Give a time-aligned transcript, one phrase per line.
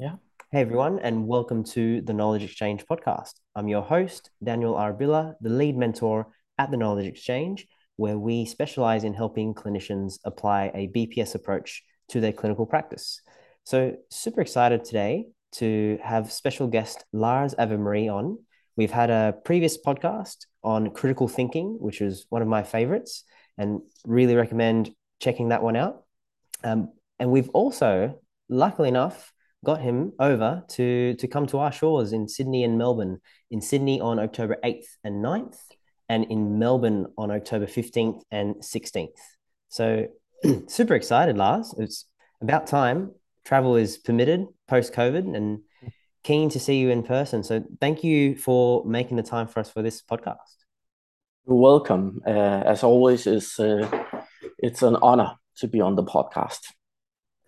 [0.00, 0.14] Yeah.
[0.50, 3.34] Hey everyone, and welcome to the Knowledge Exchange podcast.
[3.54, 7.66] I'm your host, Daniel Arabilla, the lead mentor at the Knowledge Exchange,
[7.96, 13.20] where we specialize in helping clinicians apply a BPS approach to their clinical practice.
[13.64, 15.26] So, super excited today
[15.56, 18.38] to have special guest Lars Avemarie on.
[18.76, 23.24] We've had a previous podcast on critical thinking, which was one of my favorites,
[23.58, 26.04] and really recommend checking that one out.
[26.64, 26.88] Um,
[27.18, 29.30] and we've also, luckily enough,
[29.64, 33.20] got him over to to come to our shores in Sydney and Melbourne.
[33.50, 35.58] In Sydney on October 8th and 9th,
[36.10, 39.08] and in Melbourne on October 15th and 16th.
[39.68, 40.08] So
[40.66, 41.72] super excited, Lars.
[41.78, 42.06] It's
[42.40, 43.12] about time.
[43.44, 45.60] Travel is permitted post COVID and
[46.24, 47.44] keen to see you in person.
[47.44, 50.36] So thank you for making the time for us for this podcast.
[51.46, 52.20] You're welcome.
[52.26, 53.88] Uh, as always, it's, uh,
[54.58, 56.60] it's an honor to be on the podcast.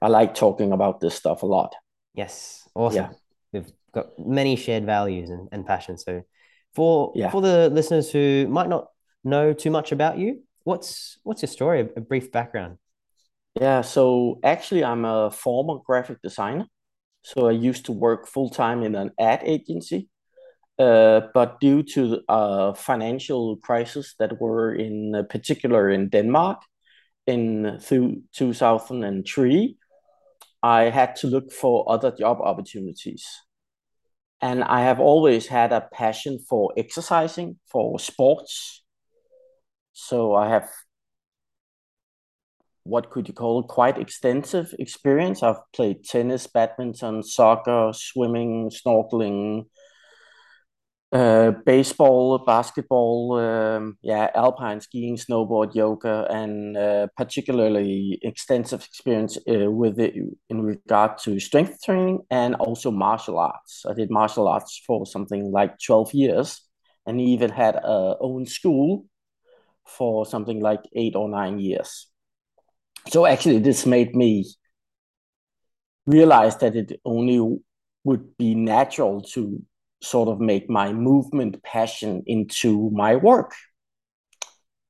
[0.00, 1.74] I like talking about this stuff a lot.
[2.14, 3.04] Yes, awesome.
[3.04, 3.10] Yeah.
[3.52, 6.04] We've got many shared values and, and passions.
[6.04, 6.22] So
[6.74, 7.30] for yeah.
[7.30, 8.88] for the listeners who might not
[9.24, 11.80] know too much about you, what's what's your story?
[11.80, 12.78] A brief background.
[13.60, 16.66] Yeah, so actually I'm a former graphic designer.
[17.22, 20.08] So I used to work full time in an ad agency.
[20.78, 26.62] Uh, but due to a financial crisis that were in uh, particular in Denmark
[27.26, 29.76] in through 2003,
[30.62, 33.26] I had to look for other job opportunities.
[34.40, 38.84] And I have always had a passion for exercising, for sports.
[39.92, 40.68] So I have
[42.84, 45.42] what could you call quite extensive experience.
[45.42, 49.66] I've played tennis, badminton, soccer, swimming, snorkeling,
[51.12, 59.70] uh, baseball, basketball, um, yeah, alpine skiing, snowboard, yoga, and uh, particularly extensive experience uh,
[59.70, 60.14] with it
[60.48, 63.84] in regard to strength training and also martial arts.
[63.86, 66.62] I did martial arts for something like 12 years
[67.06, 69.04] and even had a own school
[69.86, 72.08] for something like eight or nine years.
[73.08, 74.46] So actually, this made me
[76.06, 77.58] realize that it only
[78.04, 79.62] would be natural to
[80.02, 83.54] sort of make my movement passion into my work.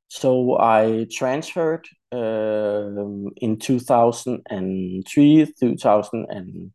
[0.09, 2.91] So I transferred uh,
[3.37, 6.71] in 2003, 2000 and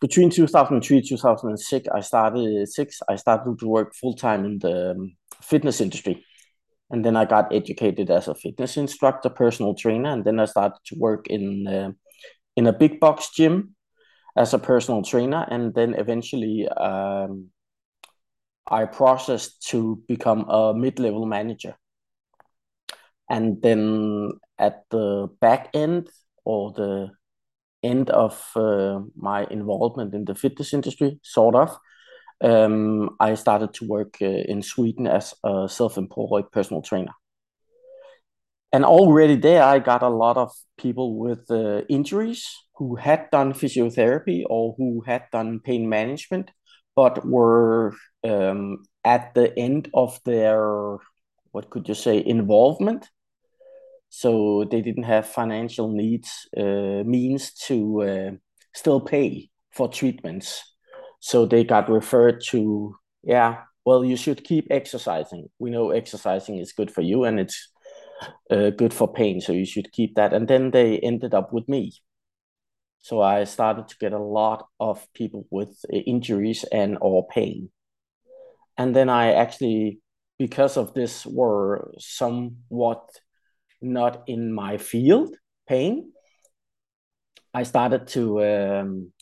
[0.00, 5.16] between 2003 2006 I started six I started to work full time in the um,
[5.42, 6.24] fitness industry.
[6.90, 10.78] And then I got educated as a fitness instructor, personal trainer, and then I started
[10.86, 11.90] to work in uh,
[12.56, 13.76] in a big box gym
[14.36, 17.48] as a personal trainer, and then eventually um,
[18.70, 21.76] I processed to become a mid-level manager.
[23.28, 26.08] And then at the back end
[26.44, 27.10] or the
[27.82, 31.76] end of uh, my involvement in the fitness industry, sort of,
[32.42, 37.12] um, I started to work uh, in Sweden as a self-employed personal trainer.
[38.72, 42.46] And already there, I got a lot of people with uh, injuries
[42.80, 46.50] who had done physiotherapy or who had done pain management,
[46.96, 47.92] but were
[48.24, 50.96] um, at the end of their,
[51.52, 53.06] what could you say, involvement.
[54.08, 58.30] So they didn't have financial needs, uh, means to uh,
[58.74, 60.64] still pay for treatments.
[61.20, 65.48] So they got referred to, yeah, well, you should keep exercising.
[65.58, 67.68] We know exercising is good for you and it's
[68.50, 70.32] uh, good for pain, so you should keep that.
[70.32, 71.92] And then they ended up with me.
[73.02, 77.70] So I started to get a lot of people with injuries and or pain.
[78.76, 80.00] And then I actually,
[80.38, 83.02] because of this, were somewhat
[83.80, 85.34] not in my field,
[85.66, 86.12] pain.
[87.54, 89.12] I started to um,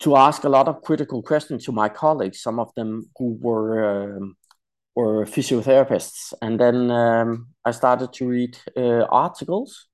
[0.00, 4.16] to ask a lot of critical questions to my colleagues, some of them who were
[4.16, 4.36] um,
[4.94, 9.86] were physiotherapists, and then um, I started to read uh, articles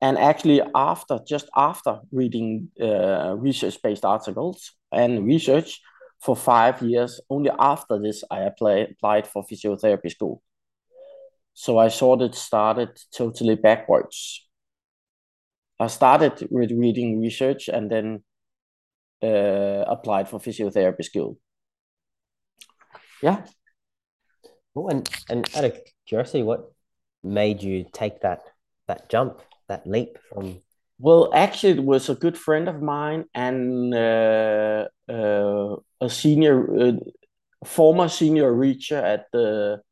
[0.00, 5.80] and actually after just after reading uh, research-based articles and research
[6.20, 10.42] for five years only after this i apply, applied for physiotherapy school.
[11.54, 14.46] So i sort of started totally backwards.
[15.80, 18.22] I started with reading research and then
[19.22, 21.38] uh, applied for physiotherapy school.
[23.22, 23.44] Yeah.
[24.74, 26.70] Well, and and out of curiosity what
[27.22, 28.42] made you take that
[28.88, 30.60] that jump that leap from?
[30.98, 36.92] Well, actually, it was a good friend of mine and uh, uh, a senior, uh,
[37.64, 39.82] former senior reacher at the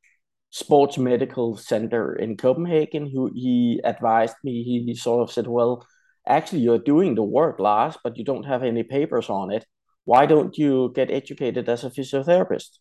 [0.51, 3.07] Sports Medical Center in Copenhagen.
[3.07, 4.63] Who he advised me.
[4.63, 5.87] He sort of said, "Well,
[6.27, 9.67] actually you're doing the work, Lars, but you don't have any papers on it.
[10.05, 12.79] Why don't you get educated as a physiotherapist?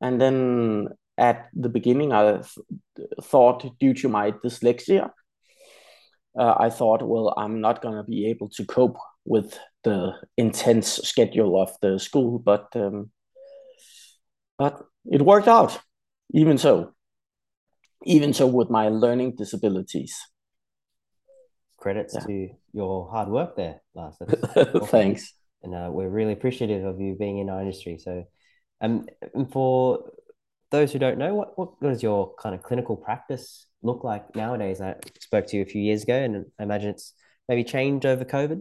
[0.00, 2.42] And then at the beginning, I
[2.96, 5.10] th- thought due to my dyslexia,
[6.38, 11.00] uh, I thought, well, I'm not going to be able to cope with the intense
[11.04, 13.10] schedule of the school, but um,
[14.58, 15.78] but it worked out.
[16.32, 16.92] Even so,
[18.04, 20.16] even so, with my learning disabilities.
[21.78, 22.26] Credits yeah.
[22.26, 24.16] to your hard work there, Lars.
[24.86, 25.32] Thanks.
[25.62, 27.98] And uh, we're really appreciative of you being in our industry.
[27.98, 28.24] So,
[28.80, 29.06] um,
[29.52, 30.10] for
[30.70, 34.80] those who don't know, what, what does your kind of clinical practice look like nowadays?
[34.80, 37.12] I spoke to you a few years ago, and I imagine it's
[37.48, 38.60] maybe changed over COVID.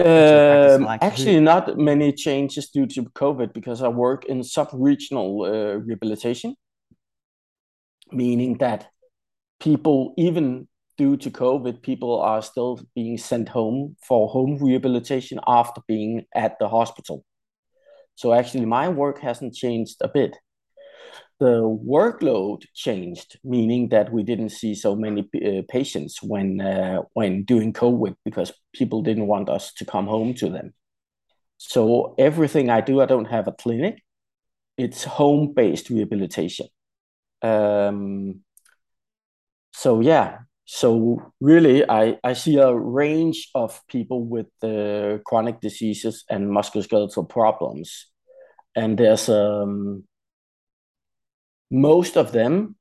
[0.00, 1.02] Um, like?
[1.02, 6.54] Actually, not many changes due to COVID because I work in sub-regional uh, rehabilitation,
[8.12, 8.88] meaning that
[9.60, 15.80] people, even due to COVID, people are still being sent home for home rehabilitation after
[15.86, 17.24] being at the hospital.
[18.14, 20.36] So actually, my work hasn't changed a bit
[21.38, 27.44] the workload changed, meaning that we didn't see so many uh, patients when uh, when
[27.44, 30.74] doing COVID because people didn't want us to come home to them.
[31.58, 34.02] So everything I do, I don't have a clinic.
[34.76, 36.68] It's home-based rehabilitation.
[37.42, 38.42] Um,
[39.72, 40.38] so yeah,
[40.70, 47.28] so really, I, I see a range of people with uh, chronic diseases and musculoskeletal
[47.28, 48.06] problems,
[48.76, 50.04] and there's um,
[51.70, 52.76] most of them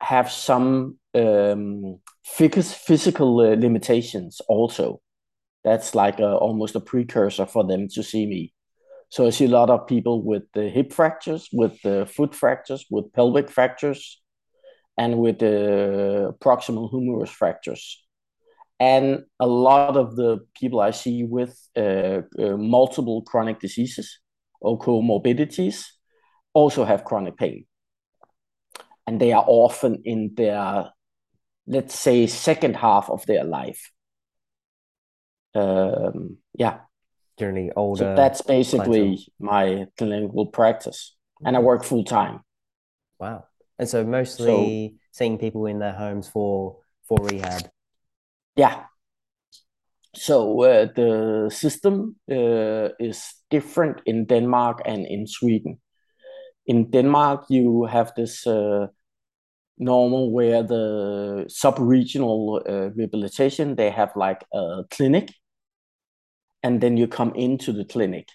[0.00, 5.00] have some um, physical uh, limitations also.
[5.64, 8.54] That's like a, almost a precursor for them to see me.
[9.10, 12.84] So I see a lot of people with the hip fractures, with the foot fractures,
[12.90, 14.20] with pelvic fractures,
[14.96, 18.04] and with the proximal humerus fractures.
[18.78, 24.20] And a lot of the people I see with uh, uh, multiple chronic diseases
[24.60, 25.84] or comorbidities
[26.54, 27.66] also have chronic pain
[29.08, 30.92] and they are often in their
[31.66, 33.90] let's say second half of their life.
[35.54, 36.80] Um, yeah.
[37.38, 41.16] Generally older so that's basically my clinical practice.
[41.42, 42.40] And i work full time
[43.18, 43.44] wow.
[43.78, 47.70] And so mostly so, seeing people in their homes for for rehab.
[48.56, 48.84] Yeah.
[50.14, 55.80] So uh, the system uh, is different in denmark and in sweden.
[56.66, 58.88] In denmark you have this uh,
[59.78, 65.32] normal where the sub-regional uh, rehabilitation they have like a clinic
[66.62, 68.28] and then you come into the clinic.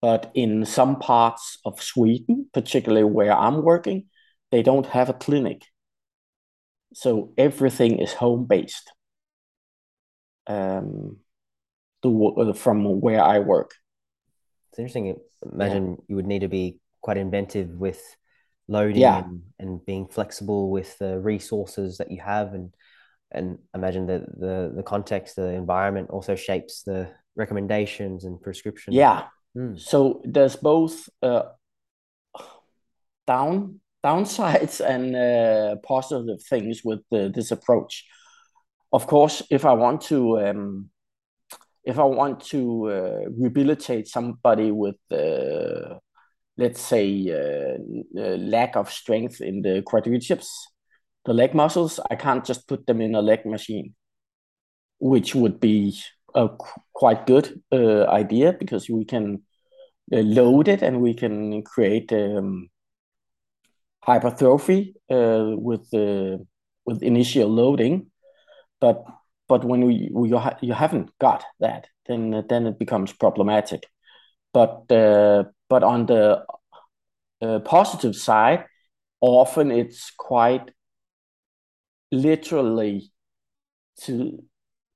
[0.00, 4.04] But in some parts of sweden particularly where i'm working
[4.50, 5.62] they don't have a clinic.
[6.94, 8.92] So everything is home based
[10.46, 11.18] um,
[12.02, 13.72] the, from where i work.
[14.70, 15.16] It's interesting.
[15.52, 15.96] Imagine yeah.
[16.08, 18.00] you would need to be quite inventive with
[18.68, 19.24] loading yeah.
[19.24, 22.74] and, and being flexible with the resources that you have and
[23.32, 29.24] and imagine that the the context the environment also shapes the recommendations and prescriptions yeah
[29.56, 29.78] mm.
[29.78, 31.42] so there's both uh,
[33.26, 38.04] down downsides and uh, positive things with the, this approach
[38.92, 40.88] of course if i want to um,
[41.84, 45.98] if i want to uh, rehabilitate somebody with uh,
[46.58, 50.48] let's say, uh, uh, lack of strength in the quadriceps,
[51.24, 53.94] the leg muscles, I can't just put them in a leg machine,
[54.98, 55.98] which would be
[56.34, 56.48] a
[56.94, 59.42] quite good uh, idea because we can
[60.12, 62.68] uh, load it and we can create um,
[64.02, 65.88] hypertrophy uh, with
[66.86, 68.10] with initial loading,
[68.80, 69.04] but
[69.48, 73.86] but when we, we you, ha- you haven't got that, then then it becomes problematic.
[74.52, 76.44] But uh, but on the
[77.42, 78.64] uh, positive side,
[79.20, 80.70] often it's quite
[82.12, 83.10] literally
[84.02, 84.42] to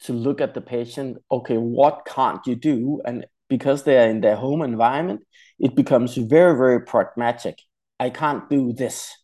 [0.03, 1.19] to look at the patient.
[1.31, 3.03] Okay, what can't you do?
[3.05, 5.27] And because they are in their home environment,
[5.59, 7.59] it becomes very very pragmatic.
[7.99, 9.15] I can't do this.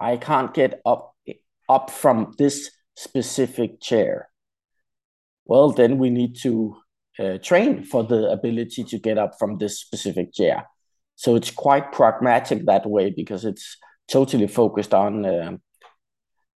[0.00, 1.14] I can't get up
[1.68, 4.28] up from this specific chair.
[5.44, 6.76] Well, then we need to
[7.18, 10.66] uh, train for the ability to get up from this specific chair.
[11.16, 13.76] So it's quite pragmatic that way because it's
[14.10, 15.56] totally focused on uh,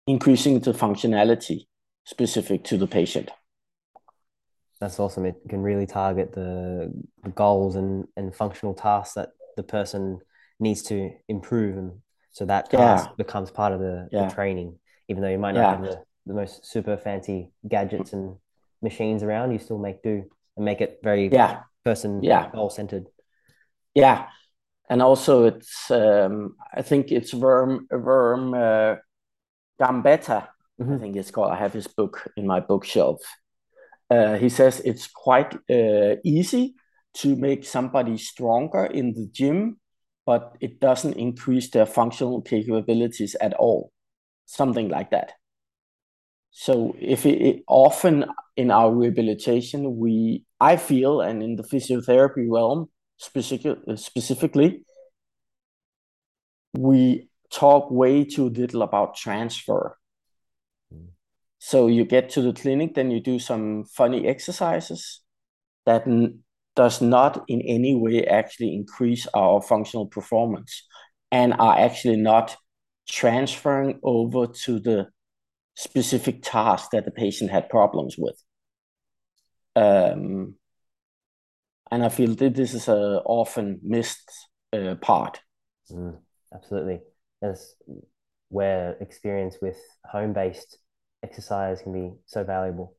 [0.07, 1.67] increasing the functionality
[2.05, 3.31] specific to the patient.
[4.81, 5.27] That's awesome.
[5.27, 10.21] It can really target the, the goals and, and functional tasks that the person
[10.61, 11.77] needs to improve.
[11.77, 11.93] And
[12.31, 13.15] so that task yeah.
[13.17, 14.29] becomes part of the, yeah.
[14.29, 15.71] the, training, even though you might not yeah.
[15.71, 18.37] have the, the most super fancy gadgets and
[18.83, 20.25] machines around, you still make do
[20.57, 23.07] and make it very yeah person yeah goal centered.
[23.95, 24.27] Yeah,
[24.91, 28.97] and also it's um, I think it's Vern Vern uh,
[29.81, 30.49] Gambetta.
[30.81, 30.95] Mm-hmm.
[30.95, 31.53] I think it's called.
[31.53, 33.21] I have his book in my bookshelf.
[34.11, 36.75] Uh, he says it's quite uh, easy
[37.15, 39.81] to make somebody stronger in the gym,
[40.27, 43.91] but it doesn't increase their functional capabilities at all.
[44.45, 45.33] Something like that.
[46.51, 48.25] So if it, it, often
[48.57, 54.85] in our rehabilitation, we I feel, and in the physiotherapy realm specific, specifically,
[56.75, 59.99] we talk way too little about transfer.
[60.93, 61.09] Mm.
[61.59, 65.21] So you get to the clinic, then you do some funny exercises
[65.85, 66.41] that n-
[66.75, 70.83] does not in any way actually increase our functional performance
[71.33, 72.57] and are actually not
[73.09, 75.07] transferring over to the
[75.75, 78.43] specific task that the patient had problems with.
[79.77, 80.55] Um,
[81.91, 85.41] and I feel that this is a often missed uh, part.
[85.91, 86.19] Mm,
[86.53, 87.01] absolutely,
[87.41, 87.77] that's
[88.49, 90.79] where experience with home-based
[91.23, 92.97] exercise can be so valuable.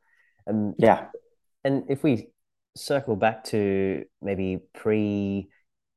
[0.48, 1.07] Um, yeah,
[1.63, 2.29] and if we
[2.75, 5.50] circle back to maybe pre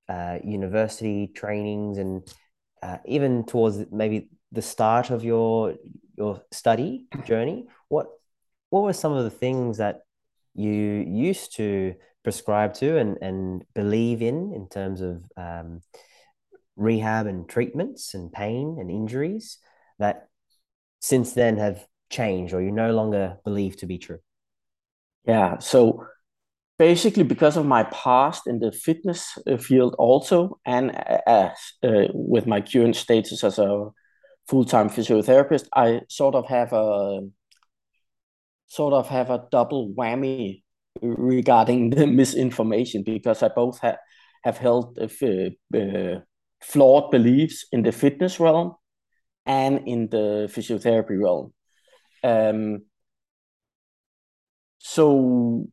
[0.09, 2.27] uh, university trainings and
[2.83, 5.75] uh, even towards maybe the start of your
[6.17, 8.07] your study journey, what
[8.71, 10.01] what were some of the things that
[10.61, 15.81] you used to prescribe to and, and believe in in terms of um,
[16.77, 19.59] rehab and treatments and pain and injuries
[19.99, 20.29] that
[21.01, 24.19] since then have changed or you no longer believe to be true?
[25.25, 26.07] Yeah, so
[26.81, 30.91] basically because of my past in the fitness uh, field also and
[31.29, 31.53] as
[31.83, 33.91] uh, with my current status as a
[34.49, 37.21] full-time physiotherapist i sort of have a
[38.71, 40.63] sort of have a double whammy
[41.03, 43.99] regarding the misinformation because I both have
[44.45, 46.21] have held uh,
[46.63, 48.75] flawed beliefs in the fitness realm
[49.45, 51.53] and in the physiotherapy realm.
[52.23, 52.85] Um,
[54.79, 55.67] so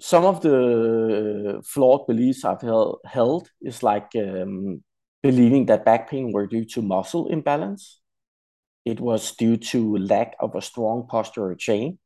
[0.00, 4.82] some of the flawed beliefs I've held, held is like um,
[5.22, 8.00] believing that back pain were due to muscle imbalance.
[8.84, 11.98] It was due to lack of a strong posterior chain.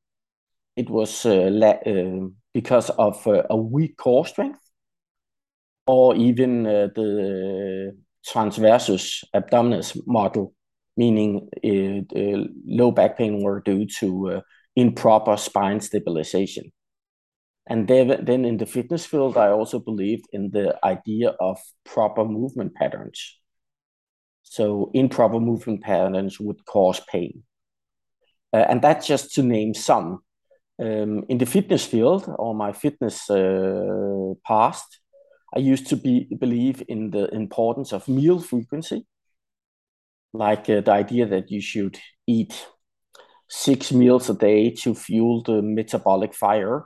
[0.78, 4.60] It was uh, uh, because of uh, a weak core strength
[5.88, 10.54] or even the transversus abdominis model,
[10.96, 11.48] meaning
[12.64, 14.40] low back pain were due to
[14.76, 16.70] improper spine stabilization.
[17.66, 22.24] And then, then in the fitness field, I also believed in the idea of proper
[22.24, 23.36] movement patterns.
[24.44, 27.42] So improper movement patterns would cause pain.
[28.52, 30.20] Uh, and that's just to name some.
[30.80, 35.00] Um, in the fitness field or my fitness uh, past,
[35.54, 39.06] I used to be believe in the importance of meal frequency,
[40.32, 42.66] like uh, the idea that you should eat
[43.48, 46.84] six meals a day to fuel the metabolic fire,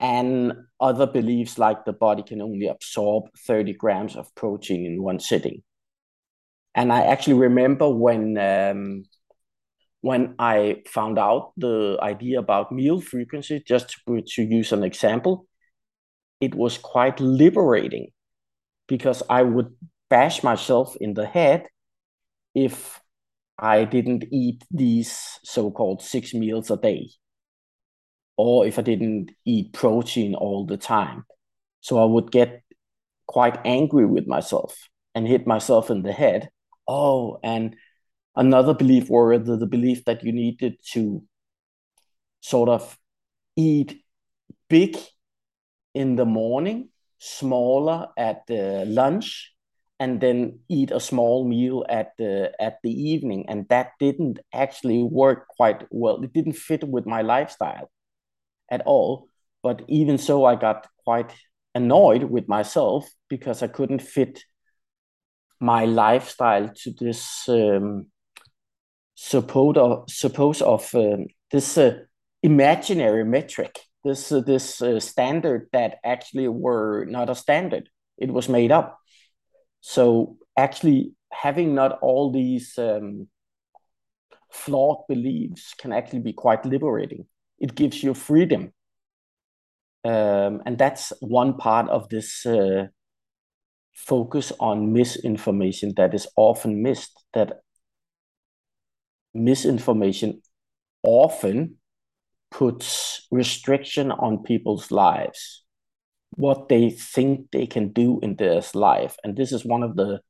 [0.00, 5.20] and other beliefs like the body can only absorb 30 grams of protein in one
[5.20, 5.62] sitting.
[6.74, 9.04] And I actually remember when um,
[10.04, 15.46] when I found out the idea about meal frequency, just to, to use an example,
[16.42, 18.08] it was quite liberating
[18.86, 19.74] because I would
[20.10, 21.68] bash myself in the head
[22.54, 23.00] if
[23.58, 27.08] I didn't eat these so called six meals a day,
[28.36, 31.24] or if I didn't eat protein all the time.
[31.80, 32.62] So I would get
[33.26, 34.76] quite angry with myself
[35.14, 36.50] and hit myself in the head.
[36.86, 37.74] Oh, and
[38.36, 41.22] another belief were the, the belief that you needed to
[42.40, 42.98] sort of
[43.56, 44.02] eat
[44.68, 44.96] big
[45.94, 46.88] in the morning,
[47.18, 49.52] smaller at the lunch,
[50.00, 53.46] and then eat a small meal at the at the evening.
[53.48, 56.22] And that didn't actually work quite well.
[56.22, 57.90] It didn't fit with my lifestyle
[58.70, 59.28] at all.
[59.62, 61.32] But even so, I got quite
[61.74, 64.44] annoyed with myself because I couldn't fit
[65.60, 68.08] my lifestyle to this um,
[69.14, 71.98] suppose of, suppose of um, this uh,
[72.42, 77.88] imaginary metric, this uh, this uh, standard that actually were not a standard.
[78.18, 78.98] It was made up.
[79.80, 83.28] So actually, having not all these um,
[84.50, 87.26] flawed beliefs can actually be quite liberating.
[87.58, 88.72] It gives you freedom,
[90.04, 92.88] um, and that's one part of this uh,
[93.94, 97.24] focus on misinformation that is often missed.
[97.32, 97.60] That
[99.34, 100.40] misinformation
[101.02, 101.76] often
[102.50, 105.64] puts restriction on people's lives,
[106.36, 109.16] what they think they can do in their life.
[109.24, 110.20] And this is one of the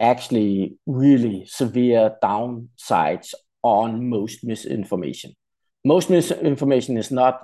[0.00, 5.34] actually really severe downsides on most misinformation.
[5.84, 7.42] Most misinformation is not,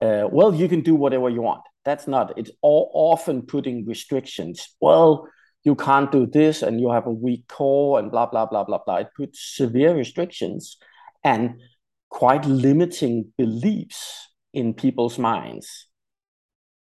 [0.00, 1.62] uh, well, you can do whatever you want.
[1.84, 4.68] That's not, it's all often putting restrictions.
[4.80, 5.28] Well,
[5.64, 8.80] you can't do this and you have a weak core and blah, blah, blah, blah,
[8.84, 8.96] blah.
[8.96, 10.76] It puts severe restrictions
[11.22, 11.60] and
[12.08, 15.88] quite limiting beliefs in people's minds.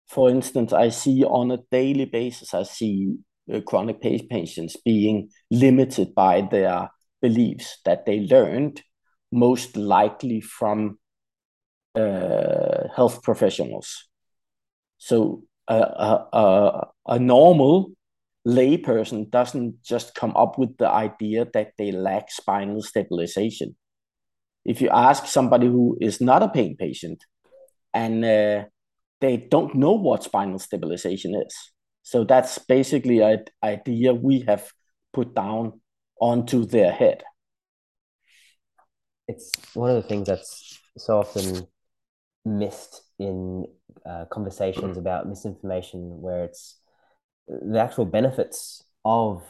[0.08, 3.16] For instance, I see on a daily basis, I see
[3.52, 6.90] uh, chronic pain patients being limited by their
[7.22, 8.82] beliefs that they learned
[9.32, 10.98] most likely from
[11.94, 14.08] uh, health professionals.
[14.98, 17.92] So uh, uh, a normal
[18.46, 23.76] layperson doesn't just come up with the idea that they lack spinal stabilization.
[24.64, 27.24] If you ask somebody who is not a pain patient
[27.92, 28.64] and uh,
[29.20, 31.54] they don't know what spinal stabilization is,
[32.02, 34.70] so that's basically an idea we have
[35.12, 35.80] put down
[36.20, 37.22] onto their head.
[39.26, 41.66] It's one of the things that's so often
[42.44, 43.66] missed in
[44.04, 46.76] uh, conversations about misinformation, where it's
[47.48, 49.42] the actual benefits of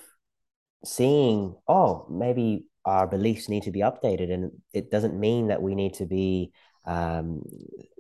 [0.85, 4.33] seeing, oh, maybe our beliefs need to be updated.
[4.33, 6.53] And it doesn't mean that we need to be
[6.87, 7.43] um,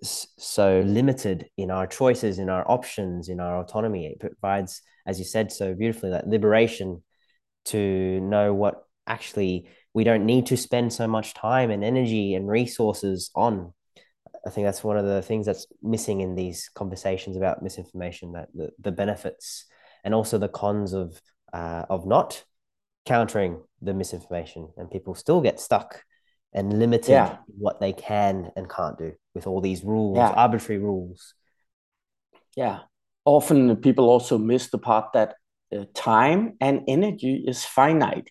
[0.03, 4.07] so limited in our choices, in our options, in our autonomy.
[4.07, 7.03] It provides, as you said so beautifully, that liberation
[7.67, 12.49] to know what actually we don't need to spend so much time and energy and
[12.49, 13.73] resources on.
[14.47, 18.49] I think that's one of the things that's missing in these conversations about misinformation that
[18.53, 19.65] the, the benefits
[20.05, 21.21] and also the cons of
[21.53, 22.45] uh, of not
[23.07, 26.05] countering the misinformation and people still get stuck
[26.53, 27.37] and limited yeah.
[27.59, 30.31] what they can and can't do with all these rules yeah.
[30.31, 31.35] arbitrary rules
[32.57, 32.81] yeah
[33.25, 35.35] often people also miss the part that
[35.77, 38.31] uh, time and energy is finite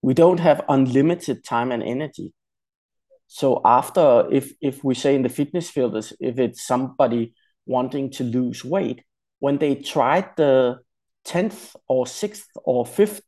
[0.00, 2.32] we don't have unlimited time and energy
[3.26, 7.34] so after if if we say in the fitness field is if it's somebody
[7.66, 9.02] wanting to lose weight
[9.42, 10.78] when they tried the
[11.24, 13.22] 10th or 6th or 5th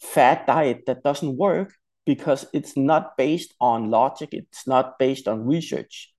[0.00, 1.72] fat diet that doesn't work
[2.04, 6.12] because it's not based on logic, it's not based on research.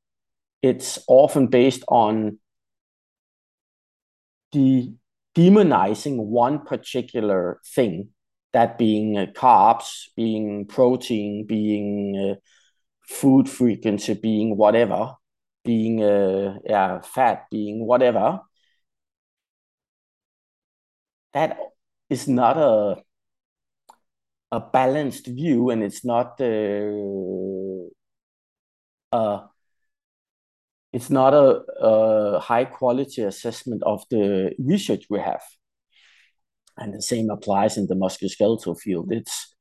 [0.61, 2.39] It's often based on
[4.53, 4.93] the
[5.35, 8.11] demonizing one particular thing,
[8.53, 12.35] that being uh, carbs, being protein, being uh,
[13.05, 15.15] food frequency, being whatever,
[15.65, 18.39] being uh, yeah, fat, being whatever
[21.35, 21.57] that
[22.09, 22.95] is not a
[24.51, 27.89] a balanced view and it's not uh,
[29.11, 29.47] uh,
[30.93, 35.43] it's not a, a high quality assessment of the research we have.
[36.77, 39.11] And the same applies in the musculoskeletal field.
[39.11, 39.53] It's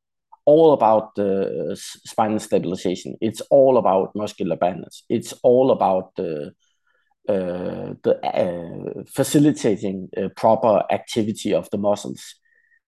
[0.45, 3.17] all about the spinal stabilization.
[3.21, 5.05] It's all about muscular balance.
[5.09, 6.53] It's all about the
[7.29, 12.35] uh, the uh, facilitating uh, proper activity of the muscles.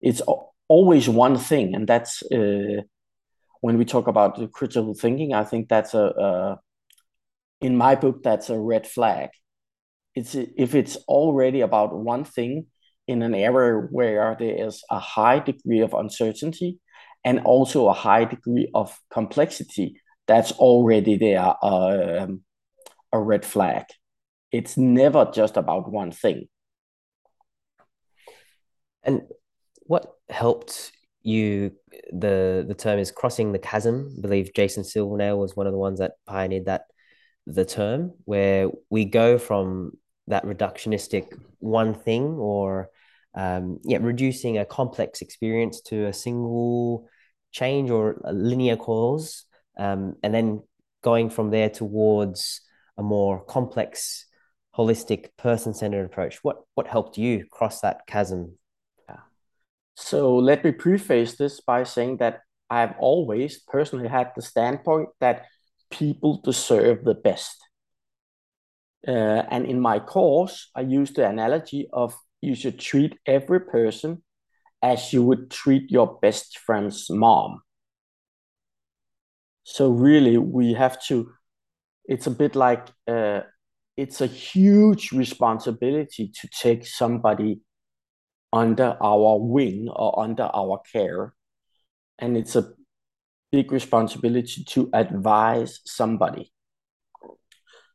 [0.01, 0.21] It's
[0.67, 2.81] always one thing, and that's uh,
[3.61, 5.33] when we talk about critical thinking.
[5.33, 6.59] I think that's a, a
[7.61, 9.29] in my book that's a red flag.
[10.15, 12.67] It's if it's already about one thing
[13.07, 16.79] in an area where there is a high degree of uncertainty
[17.23, 20.01] and also a high degree of complexity.
[20.27, 22.43] That's already there um,
[23.13, 23.85] a red flag
[24.55, 26.47] it's never just about one thing.
[29.03, 29.23] And
[29.81, 30.91] what helped
[31.21, 31.73] you?
[32.11, 34.15] The the term is crossing the chasm.
[34.17, 36.85] I believe Jason Silvernail was one of the ones that pioneered that
[37.45, 39.91] the term, where we go from
[40.27, 41.25] that reductionistic
[41.59, 42.89] one thing or
[43.35, 47.09] um, yeah, reducing a complex experience to a single
[47.51, 49.43] change or a linear cause,
[49.77, 50.63] um, and then
[51.01, 52.61] going from there towards
[52.97, 54.25] a more complex
[54.77, 56.39] holistic person-centered approach.
[56.43, 58.57] What what helped you cross that chasm?
[59.09, 59.17] Yeah.
[59.95, 65.45] so let me preface this by saying that i've always personally had the standpoint that
[65.91, 67.57] people deserve the best.
[69.07, 74.23] Uh, and in my course i use the analogy of you should treat every person
[74.81, 77.61] as you would treat your best friend's mom.
[79.63, 81.31] So really we have to
[82.07, 83.41] it's a bit like uh,
[83.97, 87.61] it's a huge responsibility to take somebody
[88.51, 91.33] under our wing or under our care
[92.19, 92.71] and it's a
[93.51, 96.51] big responsibility to advise somebody.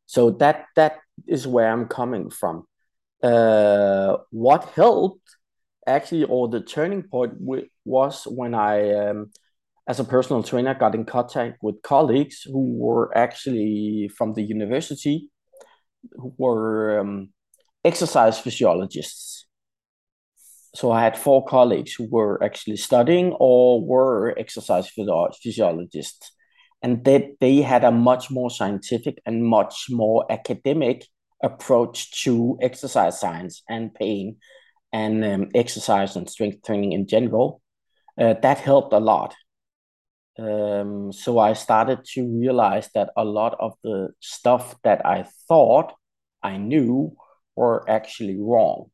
[0.06, 2.64] So that that is where I'm coming from.
[3.22, 5.36] Uh, what helped
[5.86, 7.34] actually, or the turning point
[7.84, 9.30] was when I, um,
[9.86, 15.30] as a personal trainer, got in contact with colleagues who were actually from the university,
[16.12, 17.30] who were um,
[17.84, 19.46] exercise physiologists.
[20.74, 26.32] So I had four colleagues who were actually studying or were exercise physiologists,
[26.82, 31.06] and they they had a much more scientific and much more academic
[31.42, 34.36] approach to exercise science and pain
[34.92, 37.60] and um, exercise and strength training in general.
[38.20, 39.34] Uh, that helped a lot.
[40.40, 45.92] Um, so I started to realize that a lot of the stuff that I thought
[46.42, 47.14] I knew
[47.56, 48.90] were actually wrong.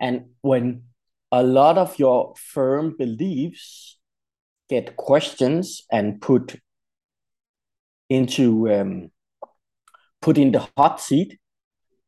[0.00, 0.84] And when
[1.30, 3.98] a lot of your firm beliefs
[4.70, 6.58] get questions and put
[8.08, 9.10] into um,
[10.22, 11.38] put in the hot seat,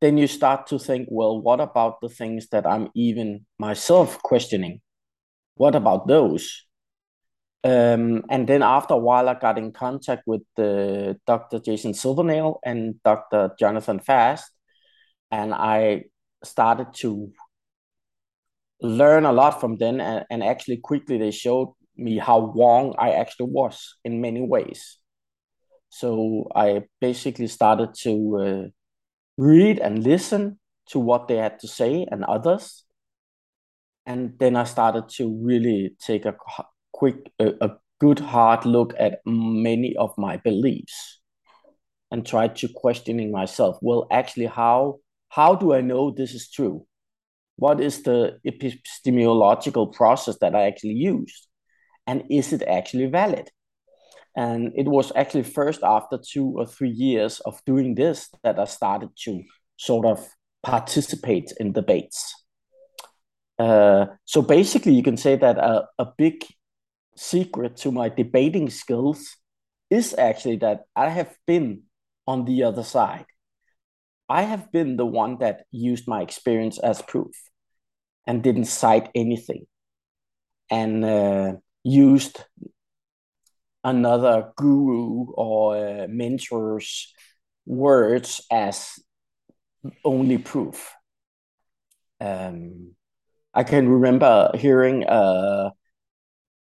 [0.01, 4.81] then you start to think, well, what about the things that I'm even myself questioning?
[5.57, 6.65] What about those?
[7.63, 11.59] Um, and then after a while, I got in contact with uh, Dr.
[11.59, 13.51] Jason Silvernail and Dr.
[13.59, 14.51] Jonathan Fass,
[15.31, 16.05] and I
[16.43, 17.33] started to
[18.81, 20.01] learn a lot from them.
[20.01, 24.99] And, and actually, quickly, they showed me how wrong I actually was in many ways.
[25.91, 28.69] So I basically started to uh,
[29.37, 30.59] read and listen
[30.91, 32.85] to what they had to say and others.
[34.07, 36.35] And then I started to really take a
[36.93, 41.21] quick, a, a good hard look at many of my beliefs
[42.11, 43.79] and try to questioning myself.
[43.81, 44.99] Well, actually, how
[45.29, 46.87] how do I know this is true?
[47.57, 51.47] What is the epistemological process that I actually used?
[52.07, 53.51] And is it actually valid?
[54.37, 58.65] And it was actually first after two or three years of doing this that I
[58.65, 59.43] started to
[59.77, 60.27] sort of
[60.63, 62.35] participate in debates.
[63.59, 66.45] Uh, so basically, you can say that a, a big
[67.21, 69.37] secret to my debating skills
[69.91, 71.83] is actually that I have been
[72.27, 73.27] on the other side.
[74.27, 77.35] I have been the one that used my experience as proof
[78.27, 79.67] and didn't cite anything
[80.71, 81.53] and uh,
[81.85, 82.43] used
[83.85, 87.13] another guru or uh, mentor's
[87.67, 88.99] words as
[90.05, 90.95] only proof.
[92.19, 92.95] Um,
[93.53, 95.73] I can remember hearing a,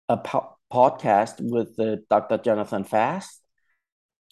[0.09, 2.39] a po- podcast with uh, Dr.
[2.39, 3.41] Jonathan Fass,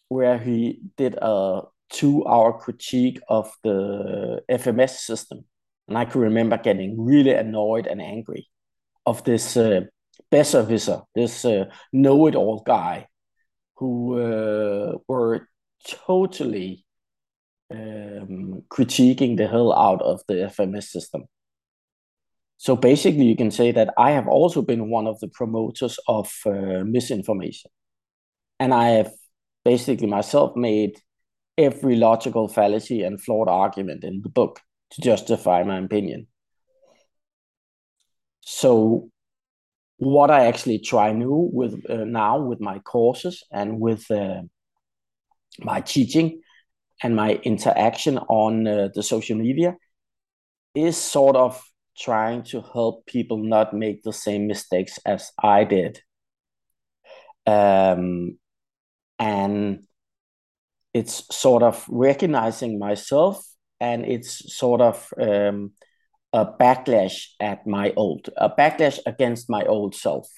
[0.08, 5.44] where he did a two hour critique of the FMS system.
[5.88, 8.48] And I can remember getting really annoyed and angry
[9.06, 9.82] of this uh,
[10.32, 13.08] besserwisser, this uh, know-it-all guy,
[13.76, 15.48] who uh, were
[15.86, 16.84] totally
[17.70, 21.24] um, critiquing the hell out of the FMS system.
[22.56, 26.32] So basically, you can say that I have also been one of the promoters of
[26.46, 27.70] uh, misinformation,
[28.58, 29.12] and I have
[29.64, 30.98] basically myself made
[31.58, 36.26] every logical fallacy and flawed argument in the book to justify my opinion.
[38.40, 39.10] So
[39.96, 44.42] what I actually try new with uh, now with my courses and with uh,
[45.60, 46.40] my teaching
[47.02, 49.76] and my interaction on uh, the social media
[50.74, 51.62] is sort of
[51.96, 56.00] trying to help people not make the same mistakes as I did.
[57.46, 58.38] Um,
[59.18, 59.84] and
[60.92, 63.44] it's sort of recognizing myself
[63.80, 65.72] and it's sort of um,
[66.32, 70.28] a backlash at my old a backlash against my old self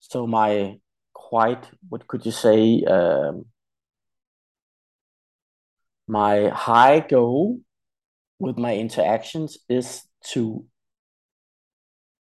[0.00, 0.78] so my
[1.12, 3.44] quite what could you say um,
[6.06, 7.58] my high goal
[8.38, 10.64] with my interactions is to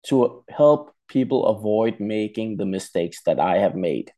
[0.06, 4.12] to help people avoid making the mistakes that I have made.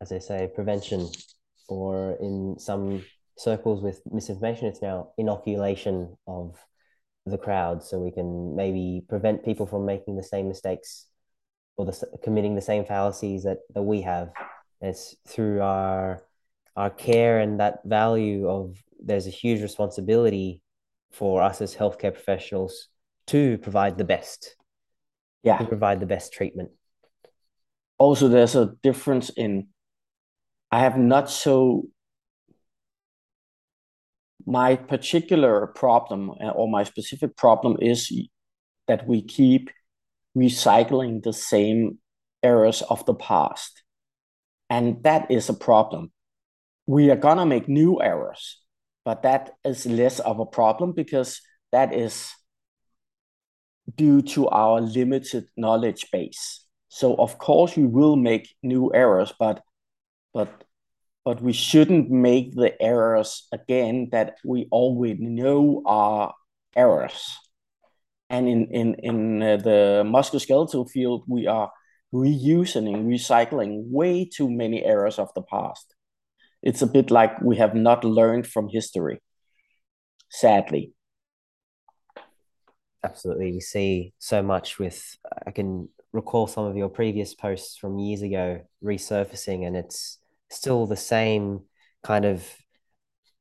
[0.00, 1.08] As I say, prevention,
[1.68, 3.04] or in some
[3.38, 6.56] circles with misinformation, it's now inoculation of
[7.26, 11.06] the crowd, so we can maybe prevent people from making the same mistakes
[11.76, 14.32] or the, committing the same fallacies that, that we have.
[14.80, 16.22] it's through our
[16.76, 20.62] our care and that value of there's a huge responsibility
[21.10, 22.88] for us as healthcare professionals
[23.26, 24.56] to provide the best.
[25.42, 25.58] Yeah.
[25.58, 26.70] To provide the best treatment.
[27.98, 29.68] Also, there's a difference in
[30.70, 31.84] I have not so
[34.46, 38.10] my particular problem or my specific problem is
[38.88, 39.70] that we keep
[40.36, 41.98] recycling the same
[42.42, 43.82] errors of the past.
[44.70, 46.10] And that is a problem.
[46.86, 48.58] We are going to make new errors,
[49.04, 51.40] but that is less of a problem because
[51.70, 52.32] that is
[53.96, 56.64] due to our limited knowledge base.
[56.88, 59.62] So of course we will make new errors, but
[60.34, 60.64] but
[61.24, 66.34] but we shouldn't make the errors again that we already know are
[66.74, 67.36] errors.
[68.28, 71.70] And in in in uh, the musculoskeletal field, we are
[72.12, 75.91] reusing recycling way too many errors of the past.
[76.62, 79.20] It's a bit like we have not learned from history,
[80.30, 80.92] sadly.
[83.04, 83.52] Absolutely.
[83.52, 88.22] We see so much with, I can recall some of your previous posts from years
[88.22, 90.18] ago resurfacing, and it's
[90.50, 91.62] still the same
[92.04, 92.46] kind of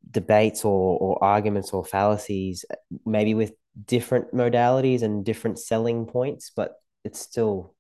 [0.10, 2.66] debates or, or arguments or fallacies,
[3.06, 3.54] maybe with
[3.86, 7.76] different modalities and different selling points, but it's still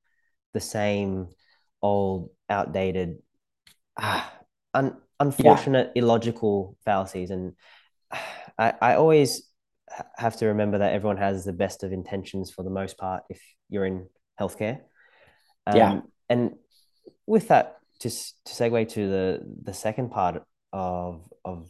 [0.53, 1.29] the same
[1.81, 3.17] old, outdated,
[3.97, 4.31] ah,
[4.73, 6.01] un, unfortunate, yeah.
[6.01, 7.29] illogical fallacies.
[7.29, 7.53] And
[8.57, 9.43] I, I always
[10.17, 13.41] have to remember that everyone has the best of intentions for the most part if
[13.69, 14.07] you're in
[14.39, 14.81] healthcare.
[15.67, 15.99] Um, yeah.
[16.29, 16.55] And
[17.25, 21.69] with that, just to segue to the the second part of of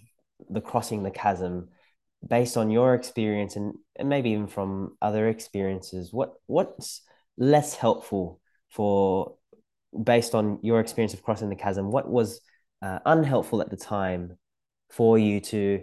[0.49, 1.69] the crossing the chasm,
[2.25, 7.01] based on your experience and, and maybe even from other experiences, what what's
[7.37, 9.35] less helpful for
[10.01, 11.91] based on your experience of crossing the chasm?
[11.91, 12.39] What was
[12.81, 14.37] uh, unhelpful at the time
[14.89, 15.81] for you to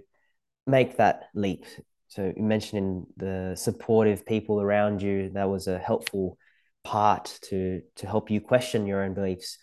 [0.66, 1.64] make that leap
[2.08, 6.38] so you mentioned the supportive people around you, that was a helpful
[6.82, 9.58] part to to help you question your own beliefs.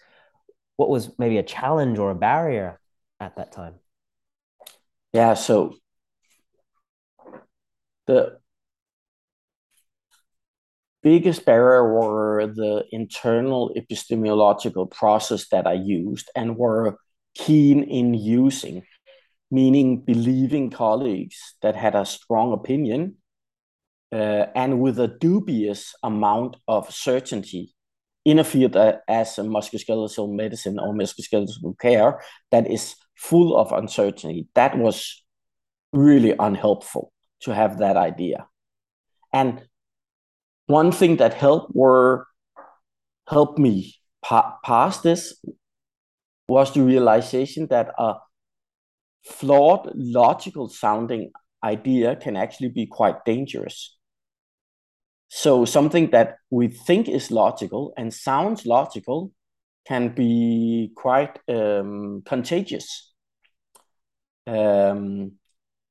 [0.76, 2.80] What was maybe a challenge or a barrier
[3.20, 3.76] at that time?
[5.12, 5.76] Yeah, so
[8.06, 8.38] the
[11.02, 17.00] biggest barrier were the internal epistemological process that I used and were
[17.36, 18.84] keen in using
[19.52, 23.16] meaning believing colleagues that had a strong opinion
[24.12, 27.74] uh, and with a dubious amount of certainty
[28.24, 32.20] in a field as a musculoskeletal medicine or musculoskeletal care
[32.52, 34.48] that is full of uncertainty.
[34.56, 35.24] That was
[35.94, 38.48] really unhelpful to have that idea.
[39.32, 39.64] And
[40.66, 42.26] one thing that helped were
[43.28, 45.40] helped me pa- pass this
[46.48, 48.16] was the realization that a
[49.24, 51.32] flawed logical sounding
[51.64, 53.98] idea can actually be quite dangerous.
[55.28, 59.32] So something that we think is logical and sounds logical
[59.88, 63.14] can be quite um, contagious.
[64.48, 65.34] Um,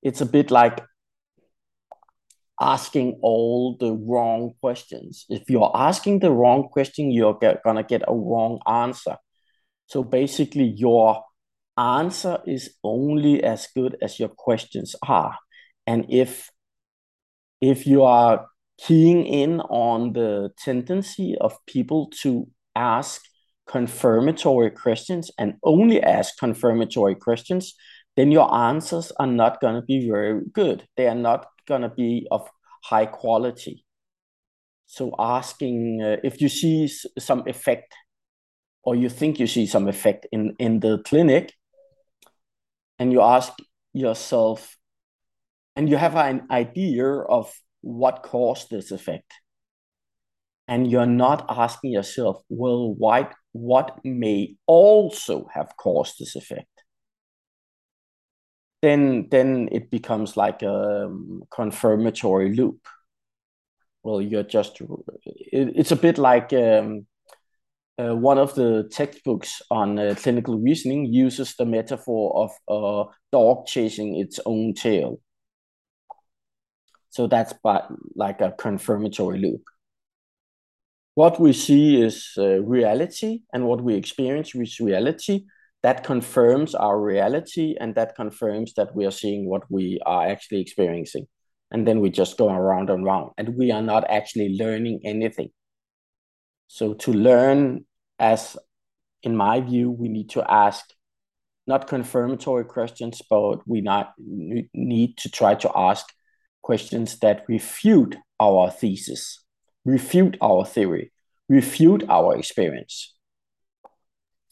[0.02, 0.80] it's a bit like
[2.60, 5.26] asking all the wrong questions.
[5.28, 9.16] If you're asking the wrong question, you're get, gonna get a wrong answer.
[9.86, 11.22] So basically, you're
[11.76, 15.36] answer is only as good as your questions are.
[15.86, 16.50] And if
[17.60, 18.46] if you are
[18.78, 23.22] keying in on the tendency of people to ask
[23.66, 27.74] confirmatory questions and only ask confirmatory questions,
[28.16, 30.86] then your answers are not going to be very good.
[30.96, 32.48] They are not going to be of
[32.82, 33.84] high quality.
[34.86, 37.94] So, asking uh, if you see some effect
[38.84, 41.52] or you think you see some effect in, in the clinic,
[42.98, 43.52] and you ask
[43.92, 44.76] yourself,
[45.76, 49.32] and you have an idea of what caused this effect.
[50.66, 56.68] And you're not asking yourself, well, why, what may also have caused this effect?
[58.80, 61.14] Then, then it becomes like a
[61.50, 62.86] confirmatory loop.
[64.02, 67.06] Well, you're just, it, it's a bit like um,
[67.98, 73.66] uh, one of the textbooks on uh, clinical reasoning uses the metaphor of a dog
[73.66, 75.20] chasing its own tail.
[77.10, 77.84] So that's by,
[78.16, 79.62] like a confirmatory loop.
[81.14, 85.44] What we see is uh, reality, and what we experience is reality.
[85.84, 90.60] That confirms our reality, and that confirms that we are seeing what we are actually
[90.60, 91.28] experiencing.
[91.70, 95.50] And then we just go around and round, and we are not actually learning anything
[96.68, 97.84] so to learn,
[98.18, 98.56] as
[99.22, 100.84] in my view, we need to ask
[101.66, 106.06] not confirmatory questions, but we not we need to try to ask
[106.62, 109.42] questions that refute our thesis,
[109.84, 111.12] refute our theory,
[111.48, 113.14] refute our experience.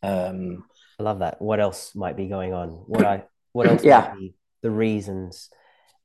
[0.03, 0.65] Um,
[0.99, 1.41] I love that.
[1.41, 2.69] What else might be going on?
[2.69, 4.01] What I what else yeah.
[4.01, 5.51] might be the reasons?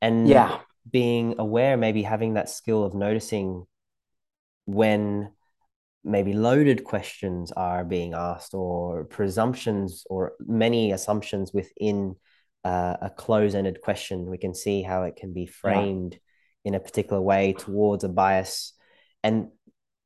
[0.00, 3.66] And yeah, being aware, maybe having that skill of noticing
[4.66, 5.30] when
[6.04, 12.14] maybe loaded questions are being asked or presumptions or many assumptions within
[12.64, 14.30] uh, a close-ended question.
[14.30, 16.70] We can see how it can be framed yeah.
[16.70, 18.74] in a particular way towards a bias.
[19.22, 19.48] And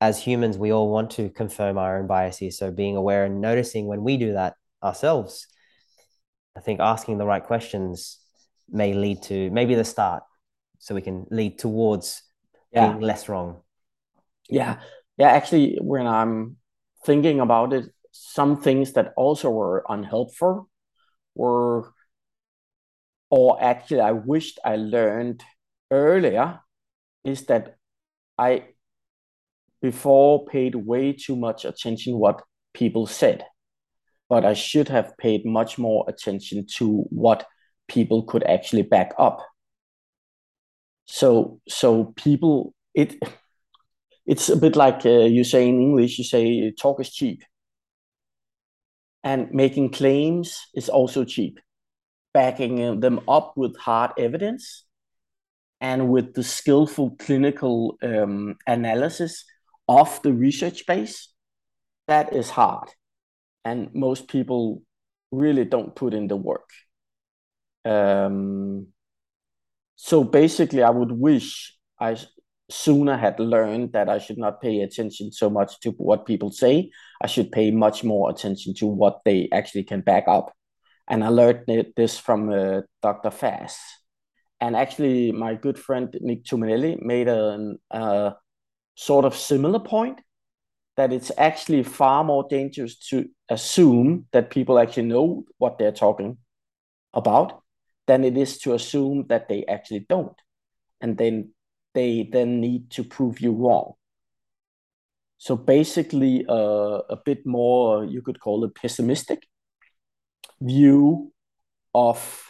[0.01, 2.59] as humans we all want to confirm our own biases.
[2.59, 5.47] So being aware and noticing when we do that ourselves
[6.57, 8.19] i think asking the right questions
[8.69, 10.25] may lead to maybe the start.
[10.81, 12.23] So we can lead towards
[12.73, 12.89] yeah.
[12.89, 13.61] being less wrong.
[14.49, 14.81] Yeah
[15.17, 16.57] yeah actually when i'm
[17.05, 20.69] thinking about it some things that also were unhelpful
[21.35, 21.93] were
[23.31, 25.43] or actually i wished i learned
[25.91, 26.61] earlier
[27.25, 27.77] is that
[28.39, 28.65] i
[29.81, 32.43] before paid way too much attention what
[32.75, 33.45] people said
[34.29, 37.47] but i should have paid much more attention to what
[37.93, 39.41] people could actually back up.
[41.05, 43.17] So so people it
[44.27, 47.43] it's a bit like uh, you say in English, you say talk is cheap.
[49.25, 51.61] And making claims is also cheap.
[52.35, 54.85] Backing them up with hard evidence
[55.81, 59.45] and with the skillful clinical um, analysis
[59.89, 61.29] of the research base,
[62.09, 62.89] that is hard.
[63.65, 64.83] And most people
[65.31, 66.71] really don't put in the work.
[67.85, 68.89] Um,
[69.97, 72.17] so basically, I would wish I
[72.73, 76.91] sooner had learned that I should not pay attention so much to what people say.
[77.21, 80.53] I should pay much more attention to what they actually can back up.
[81.09, 83.31] And I learned this from uh, Dr.
[83.31, 83.79] Fass.
[84.61, 88.37] And actually, my good friend Nick Tumminello made a, a
[88.95, 90.21] sort of similar point
[90.97, 96.39] that it's actually far more dangerous to assume that people actually know what they're talking
[97.15, 97.63] about
[98.07, 100.37] than it is to assume that they actually don't.
[101.01, 101.53] And then
[101.95, 103.93] they then need to prove you wrong.
[105.39, 109.43] So basically, uh, a bit more, you could call it pessimistic
[110.61, 111.33] view
[111.95, 112.49] of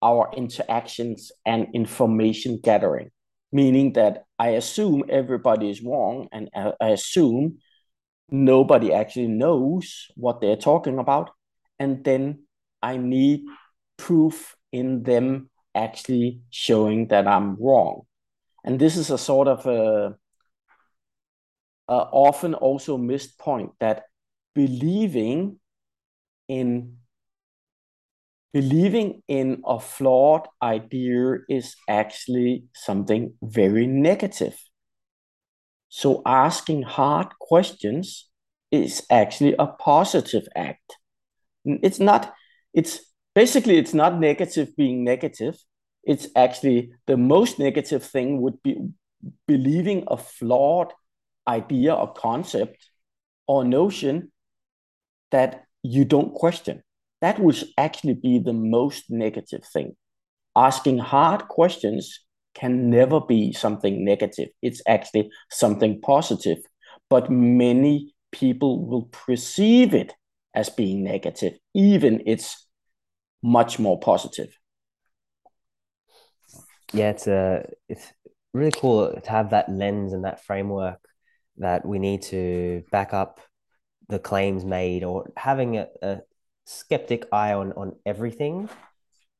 [0.00, 3.10] our interactions and information gathering,
[3.50, 7.58] meaning that I assume everybody is wrong and I assume
[8.30, 11.30] nobody actually knows what they're talking about.
[11.78, 12.44] And then
[12.82, 13.44] I need
[13.96, 18.02] proof in them actually showing that I'm wrong
[18.64, 20.16] and this is a sort of a,
[21.88, 24.04] a often also missed point that
[24.54, 25.58] believing
[26.48, 26.96] in
[28.54, 34.56] believing in a flawed idea is actually something very negative.
[35.88, 38.30] So asking hard questions
[38.70, 40.96] is actually a positive act.
[41.64, 42.32] It's not,
[42.72, 43.00] it's
[43.34, 45.56] basically, it's not negative being negative
[46.06, 48.76] it's actually the most negative thing would be
[49.46, 50.92] believing a flawed
[51.48, 52.88] idea or concept
[53.46, 54.30] or notion
[55.30, 56.82] that you don't question.
[57.20, 59.96] That would actually be the most negative thing.
[60.56, 62.20] Asking hard questions
[62.54, 64.48] can never be something negative.
[64.62, 66.58] It's actually something positive.
[67.10, 70.14] But many people will perceive it
[70.54, 72.66] as being negative, even it's
[73.42, 74.56] much more positive
[76.94, 78.12] yeah, it's a it's
[78.52, 81.00] really cool to have that lens and that framework
[81.58, 83.40] that we need to back up
[84.08, 86.18] the claims made or having a, a
[86.66, 88.68] skeptic eye on on everything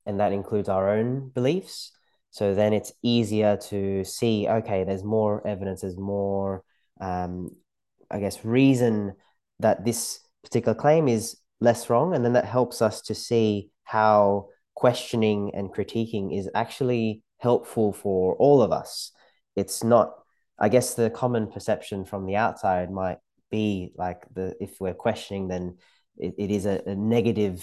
[0.07, 1.93] and that includes our own beliefs.
[2.31, 6.65] So then it's easier to see okay there's more evidence there's more
[7.01, 7.51] um,
[8.11, 9.15] i guess reason
[9.61, 12.15] that this particular claim is less wrong.
[12.15, 18.35] And then that helps us to see how questioning and critiquing is actually helpful for
[18.37, 19.13] all of us.
[19.55, 20.09] It's not,
[20.59, 23.19] I guess, the common perception from the outside might
[23.51, 25.77] be like the if we're questioning, then
[26.17, 27.59] it, it is a, a negative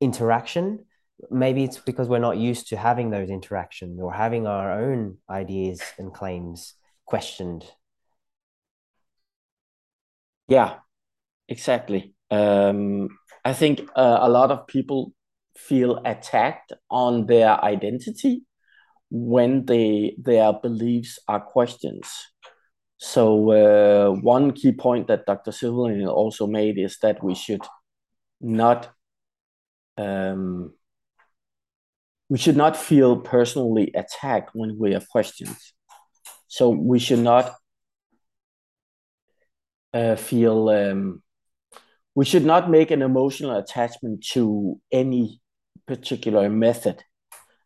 [0.00, 0.86] interaction.
[1.30, 5.82] Maybe it's because we're not used to having those interactions or having our own ideas
[5.98, 7.64] and claims questioned.
[10.46, 10.70] Yeah,
[11.48, 12.14] exactly.
[12.30, 13.08] Um,
[13.44, 15.12] I think uh, a lot of people
[15.56, 18.44] feel attacked on their identity
[19.10, 22.10] when they their beliefs are questions.
[22.98, 25.52] So uh, one key point that Dr.
[25.52, 27.62] Silvernail also made is that we should
[28.40, 28.90] not
[29.96, 30.74] um,
[32.28, 35.72] we should not feel personally attacked when we have questions.
[36.48, 37.54] So we should not
[39.94, 41.22] uh, feel um,
[42.14, 45.40] we should not make an emotional attachment to any
[45.86, 47.02] particular method,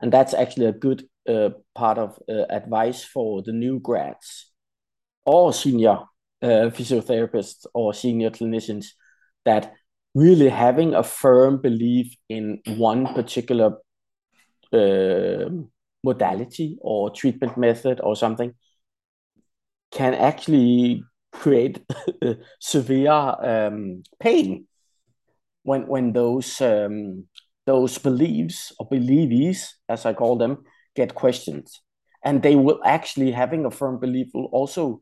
[0.01, 4.51] and that's actually a good uh, part of uh, advice for the new grads
[5.25, 5.99] or senior
[6.43, 8.87] uh, physiotherapists or senior clinicians
[9.45, 9.73] that
[10.15, 13.77] really having a firm belief in one particular
[16.03, 18.55] modality or treatment method or something
[19.91, 21.85] can actually create
[22.59, 24.67] severe um, pain
[25.63, 27.25] when when those um,
[27.67, 30.65] those beliefs or believes, as I call them,
[30.95, 31.69] get questioned,
[32.25, 35.01] and they will actually having a firm belief will also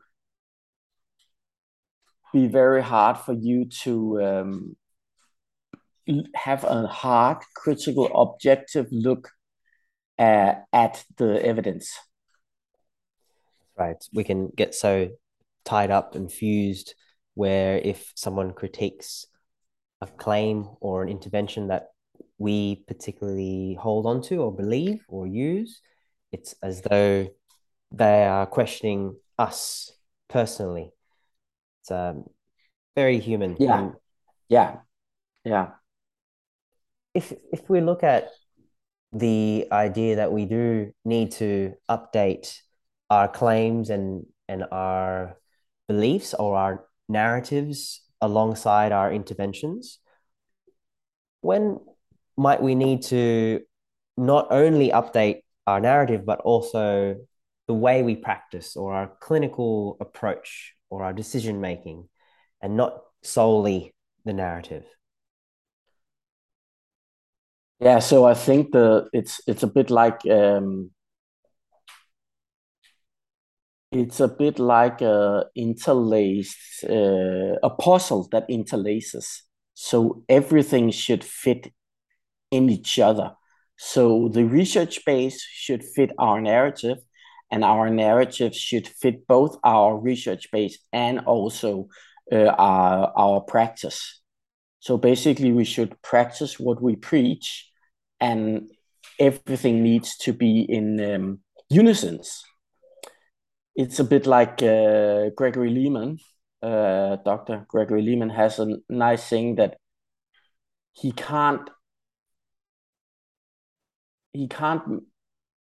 [2.32, 4.76] be very hard for you to um,
[6.34, 9.30] have a hard, critical, objective look
[10.18, 11.92] uh, at the evidence.
[13.76, 14.02] Right.
[14.12, 15.10] We can get so
[15.64, 16.94] tied up and fused
[17.34, 19.26] where if someone critiques
[20.00, 21.89] a claim or an intervention that
[22.40, 25.82] we particularly hold on to or believe or use,
[26.32, 27.28] it's as though
[27.92, 29.92] they are questioning us
[30.26, 30.90] personally.
[31.82, 32.24] It's um,
[32.96, 33.56] very human.
[33.60, 33.78] Yeah.
[33.78, 33.92] And
[34.48, 34.76] yeah.
[35.44, 35.68] Yeah.
[37.12, 38.30] If if we look at
[39.12, 42.56] the idea that we do need to update
[43.10, 45.36] our claims and and our
[45.88, 49.98] beliefs or our narratives alongside our interventions
[51.42, 51.80] when
[52.36, 53.60] might we need to
[54.16, 57.16] not only update our narrative but also
[57.66, 62.08] the way we practice or our clinical approach or our decision making
[62.60, 64.84] and not solely the narrative?
[67.80, 70.90] Yeah so i think the it's it's a bit like um
[73.92, 79.42] it's a bit like a interlaced uh, a puzzle that interlaces.
[79.74, 81.72] So everything should fit
[82.50, 83.32] in each other
[83.76, 86.98] so the research base should fit our narrative
[87.50, 91.88] and our narrative should fit both our research base and also
[92.32, 94.20] uh, our, our practice
[94.80, 97.70] so basically we should practice what we preach
[98.18, 98.70] and
[99.18, 102.20] everything needs to be in um, unison.
[103.76, 106.18] It's a bit like uh, Gregory Lehman,
[106.62, 107.66] uh, Dr.
[107.68, 109.76] Gregory Lehman has a nice thing that
[110.92, 111.68] he can't
[114.32, 115.02] he can't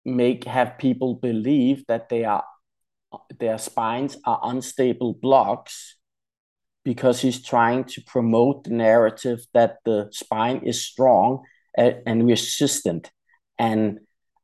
[0.05, 2.43] make have people believe that they are
[3.39, 5.97] their spines are unstable blocks
[6.83, 11.43] because he's trying to promote the narrative that the spine is strong
[11.77, 13.11] and resistant
[13.57, 13.99] and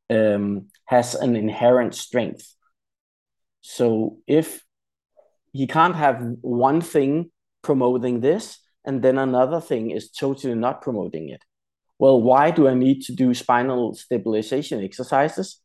[0.09, 2.55] um, has an inherent strength.
[3.61, 4.63] So if
[5.51, 11.29] he can't have one thing promoting this and then another thing is totally not promoting
[11.29, 11.43] it.
[11.99, 15.61] Well, why do I need to do spinal stabilization exercises?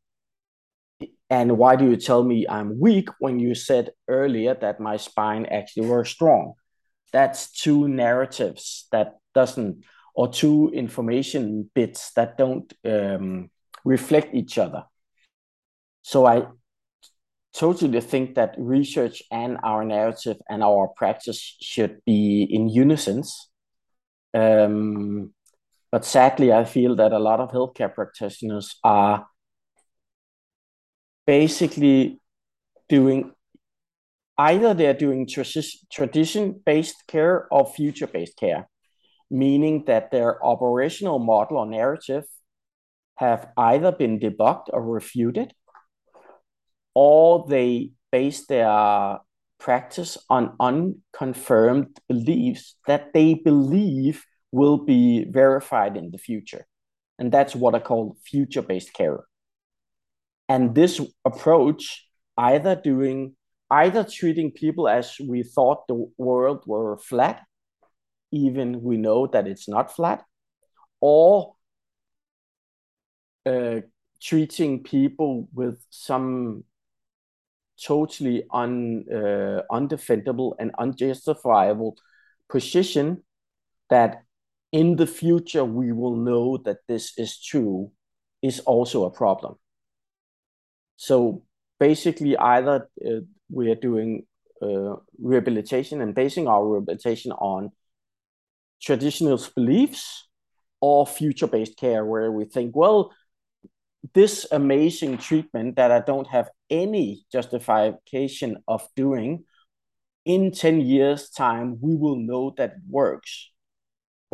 [1.31, 5.47] And why do you tell me I'm weak when you said earlier that my spine
[5.47, 6.55] actually was strong?
[7.13, 13.51] That's two narratives that doesn't or two information bits that don't um,
[13.85, 14.85] reflect each other.
[16.03, 16.47] So I
[17.53, 23.23] totally think that research and our narrative and our practice should be in unison.
[24.35, 25.33] Um,
[25.95, 29.29] but sadly, I feel that a lot of healthcare practitioners are
[31.25, 32.21] basically
[32.89, 33.31] doing
[34.37, 35.29] either they're doing
[35.93, 38.69] tradition based care or future based care
[39.31, 42.25] meaning that their operational model or narrative
[43.15, 45.55] have either been debunked or refuted,
[46.93, 49.21] or they base their
[49.61, 54.25] practice on unconfirmed beliefs that they believe
[54.55, 56.65] will be verified in the future.
[57.19, 59.25] And that's what I call future based care.
[60.49, 62.07] And this approach,
[62.39, 63.35] either doing,
[63.69, 67.43] either treating people as we thought the world were flat,
[68.31, 70.23] even we know that it's not flat,
[71.01, 71.55] or
[73.47, 73.81] uh,
[74.23, 76.63] treating people with some
[77.83, 81.97] totally un, uh, undefendable and unjustifiable
[82.49, 83.25] position
[83.91, 84.24] that
[84.75, 87.93] in the future we will know that this is true
[88.43, 89.55] is also a problem.
[90.97, 91.45] So
[91.79, 94.27] basically, either uh, we are doing
[94.61, 97.71] uh, rehabilitation and basing our rehabilitation on
[98.83, 100.27] traditional beliefs
[100.81, 103.13] or future based care, where we think, well,
[104.13, 109.45] this amazing treatment that I don't have any justification of doing,
[110.25, 113.54] in 10 years' time, we will know that it works.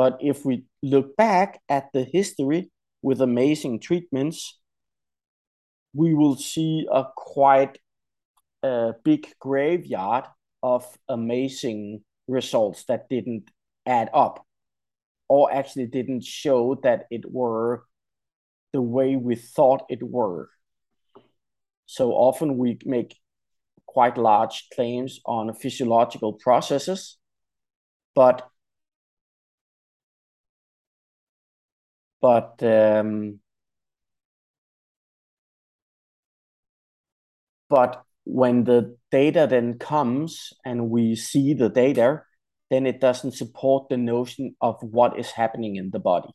[0.00, 2.70] But if we look back at the history
[3.02, 4.58] with amazing treatments,
[5.92, 7.76] we will see a quite
[8.62, 10.24] uh, big graveyard
[10.62, 13.50] of amazing results that didn't
[13.84, 14.46] add up
[15.28, 17.84] or actually didn't show that it were
[18.72, 20.48] the way we thought it were.
[21.84, 23.18] So often we make
[23.84, 27.18] quite large claims on physiological processes,
[28.14, 28.49] but
[32.20, 33.40] but um,
[37.68, 42.22] but when the data then comes and we see the data,
[42.70, 46.28] then it doesn't support the notion of what is happening in the body.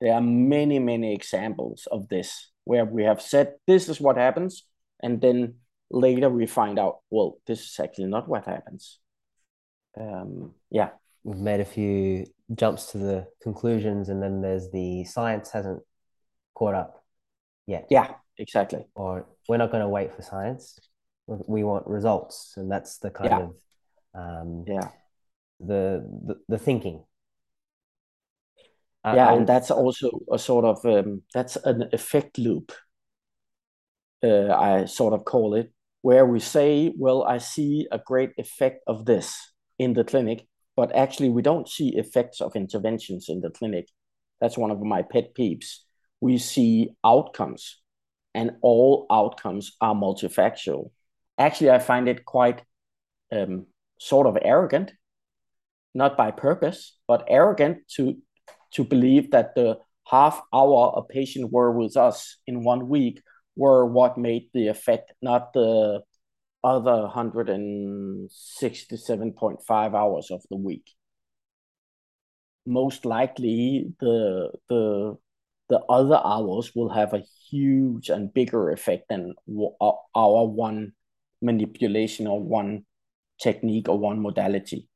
[0.00, 4.64] There are many, many examples of this where we have said this is what happens,
[5.02, 5.54] and then
[5.90, 8.98] later we find out, well, this is actually not what happens.
[9.98, 10.90] Um, yeah.
[11.24, 15.82] We've made a few jumps to the conclusions, and then there's the science hasn't
[16.54, 17.02] caught up
[17.66, 17.86] yet.
[17.90, 18.84] Yeah, exactly.
[18.94, 20.78] Or we're not going to wait for science.
[21.26, 23.40] We want results, and that's the kind Yeah.
[23.42, 23.54] of
[24.14, 24.88] um, Yeah.
[25.60, 27.04] the, the the thinking.
[29.04, 32.72] Yeah, I- and that's also a sort of um, that's an effect loop.
[34.22, 35.72] Uh, I sort of call it
[36.02, 40.46] where we say, "Well, I see a great effect of this in the clinic,"
[40.76, 43.88] but actually we don't see effects of interventions in the clinic.
[44.40, 45.78] That's one of my pet peeves.
[46.20, 47.80] We see outcomes,
[48.34, 50.90] and all outcomes are multifactorial.
[51.38, 52.62] Actually, I find it quite
[53.32, 53.66] um,
[53.98, 54.92] sort of arrogant,
[55.94, 58.16] not by purpose, but arrogant to
[58.72, 63.22] to believe that the half hour a patient were with us in one week
[63.56, 66.02] were what made the effect, not the
[66.64, 70.90] other 167.5 hours of the week.
[72.66, 75.16] Most likely, the the
[75.68, 79.34] the other hours will have a huge and bigger effect than
[79.80, 80.92] our uh, our one
[81.42, 82.84] manipulation or one
[83.38, 84.88] technique or one modality.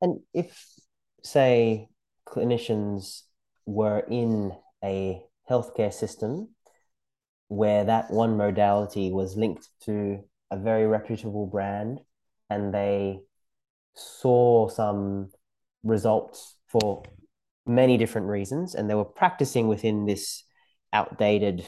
[0.00, 0.64] And if,
[1.22, 1.88] say,
[2.26, 3.22] clinicians
[3.66, 4.52] were in
[4.82, 6.54] a healthcare system
[7.48, 12.00] where that one modality was linked to a very reputable brand
[12.50, 13.20] and they
[13.94, 15.30] saw some
[15.82, 17.02] results for
[17.66, 20.44] many different reasons and they were practicing within this
[20.92, 21.66] outdated,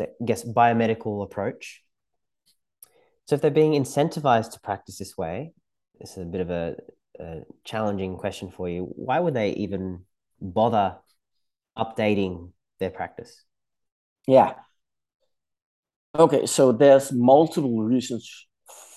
[0.00, 1.82] I guess, biomedical approach.
[3.26, 5.52] So if they're being incentivized to practice this way,
[6.00, 6.76] this is a bit of a
[7.18, 8.84] a challenging question for you.
[8.94, 10.04] Why would they even
[10.40, 10.96] bother
[11.76, 13.42] updating their practice?
[14.26, 14.54] Yeah.
[16.18, 18.46] Okay, so there's multiple reasons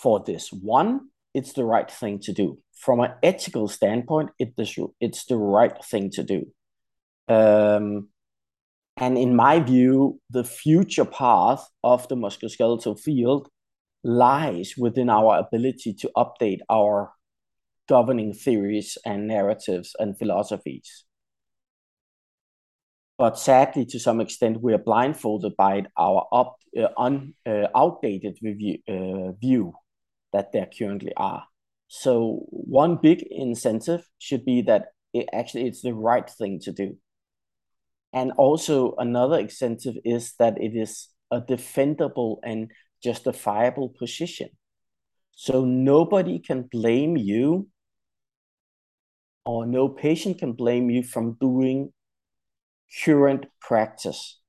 [0.01, 0.53] for this.
[0.53, 2.59] One, it's the right thing to do.
[2.77, 6.45] From an ethical standpoint, it is, it's the right thing to do.
[7.27, 8.07] Um,
[8.95, 13.49] and in my view, the future path of the musculoskeletal field
[14.01, 17.11] lies within our ability to update our
[17.89, 21.03] governing theories and narratives and philosophies.
[23.19, 28.39] But sadly, to some extent, we are blindfolded by our up, uh, un, uh, outdated
[28.41, 29.73] review, uh, view
[30.31, 31.43] that there currently are.
[31.89, 36.97] So one big incentive should be that it actually it's the right thing to do.
[38.13, 42.71] And also another incentive is that it is a defendable and
[43.03, 44.49] justifiable position.
[45.31, 47.67] So nobody can blame you
[49.45, 51.91] or no patient can blame you from doing
[53.03, 54.39] current practice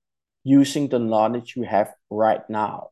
[0.45, 2.91] using the knowledge we have right now.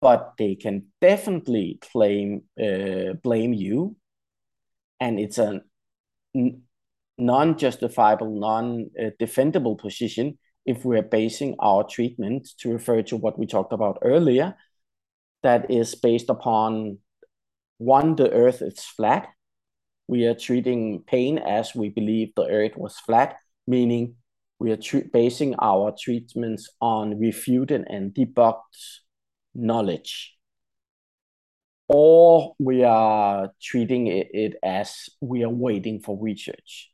[0.00, 3.96] But they can definitely claim uh, blame you,
[5.00, 5.62] and it's a
[7.18, 10.38] non-justifiable, non-defendable position
[10.68, 14.54] if we're basing our treatment to refer to what we talked about earlier,
[15.42, 16.98] that is based upon
[17.78, 19.28] one, the earth is flat.
[20.08, 23.36] We are treating pain as we believe the earth was flat,
[23.66, 24.16] meaning
[24.58, 24.78] we are
[25.12, 29.00] basing our treatments on refuted and debunked
[29.54, 30.34] knowledge.
[31.86, 36.90] Or we are treating it, it as we are waiting for research.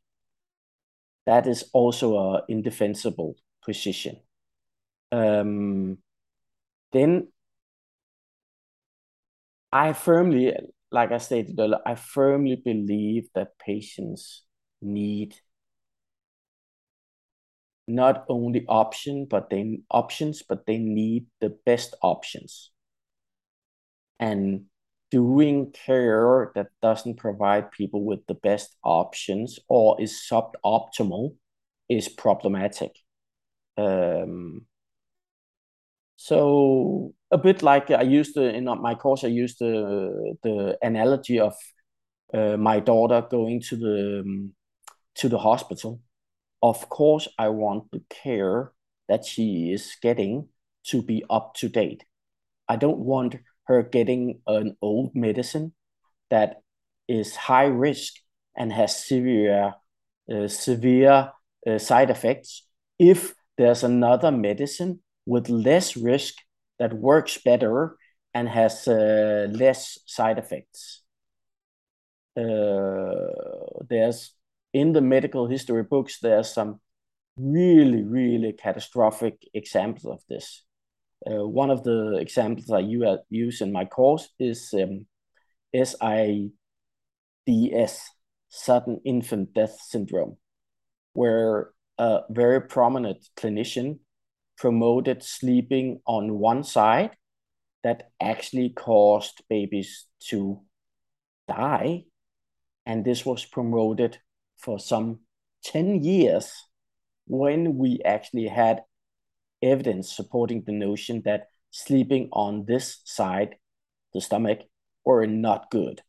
[1.27, 3.35] That is also an indefensible
[3.65, 4.21] position.
[5.11, 5.99] Um,
[6.93, 7.29] then
[9.73, 10.53] I firmly,
[10.93, 14.45] like I stated earlier, I firmly believe that patients
[14.83, 15.35] need
[17.87, 22.71] not only option, but they options, but they need the best options.
[24.19, 24.67] And
[25.11, 31.37] doing care that doesn't provide people with the best options or is suboptimal
[31.89, 32.93] is problematic.
[33.77, 34.67] Um,
[36.17, 41.55] So a bit like I used in my course, I used the the analogy of
[42.33, 44.55] uh, my daughter going to the um,
[45.17, 46.01] to the hospital.
[46.65, 48.73] Of course, I want the care
[49.07, 50.49] that she is getting
[50.85, 52.05] to be up to date.
[52.69, 55.75] I don't want her getting an old medicine
[56.31, 56.63] that
[57.07, 58.15] is high risk
[58.57, 59.75] and has severe
[60.33, 61.33] uh, severe
[61.67, 62.67] uh, side effects
[62.99, 66.35] if there's another medicine with less risk
[66.79, 67.99] that works better
[68.33, 71.03] and has uh, less side effects.
[72.35, 73.29] Uh,
[73.91, 74.33] there's
[74.75, 76.81] in the medical history books, there's some
[77.39, 80.65] really, really catastrophic examples of this.
[81.25, 82.81] Uh, one of the examples I
[83.31, 85.07] use in my course is um,
[85.75, 86.51] SIDS,
[88.49, 90.37] sudden infant death syndrome,
[91.15, 94.01] where a very prominent clinician
[94.59, 97.11] promoted sleeping on one side
[97.85, 100.61] that actually caused babies to
[101.47, 102.05] die.
[102.87, 104.19] And this was promoted
[104.65, 105.21] for some
[105.65, 106.51] 10 years
[107.27, 108.83] when we actually had
[109.63, 113.57] evidence supporting the notion that sleeping on this side,
[114.13, 114.61] the stomach,
[115.05, 116.03] were not good.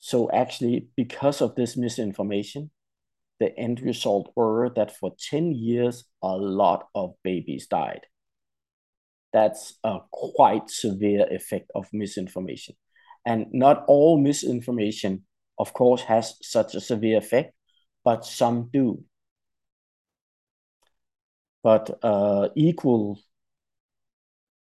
[0.00, 2.70] So actually, because of this misinformation,
[3.40, 8.00] the end result were that for 10 years, a lot of babies died.
[9.32, 12.74] That's a quite severe effect of misinformation.
[13.24, 15.24] And not all misinformation,
[15.58, 17.54] of course, has such a severe effect,
[18.04, 19.04] but some do.
[21.62, 23.18] But uh, equal,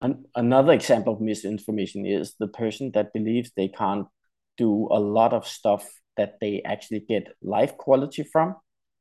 [0.01, 4.07] an, another example of misinformation is the person that believes they can't
[4.57, 5.87] do a lot of stuff
[6.17, 8.55] that they actually get life quality from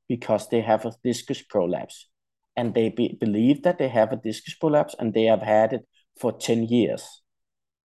[0.09, 2.09] because they have a discus prolapse
[2.57, 5.87] and they be, believe that they have a discus prolapse and they have had it
[6.21, 7.23] for 10 years.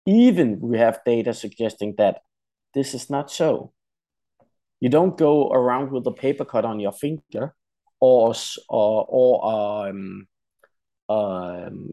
[0.05, 2.21] Even we have data suggesting that
[2.73, 3.73] this is not so.
[4.79, 7.55] You don't go around with a paper cut on your finger
[7.99, 8.33] or
[8.69, 10.27] or, or um,
[11.09, 11.91] um,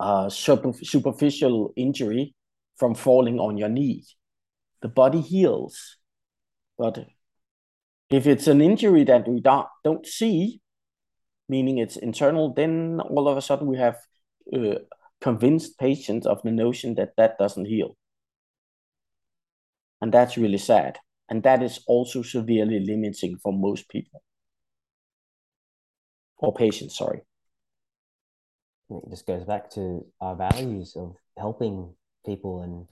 [0.00, 2.34] a superficial injury
[2.76, 4.04] from falling on your knee.
[4.82, 5.96] The body heals,
[6.76, 7.08] but
[8.10, 10.60] if it's an injury that we don't, don't see,
[11.48, 13.98] meaning it's internal, then all of a sudden we have
[14.54, 14.76] uh,
[15.20, 17.96] convinced patients of the notion that that doesn't heal.
[20.00, 20.98] And that's really sad.
[21.30, 24.22] And that is also severely limiting for most people
[26.38, 27.20] or patients, sorry.
[28.90, 32.62] It just goes back to our values of helping people.
[32.62, 32.86] And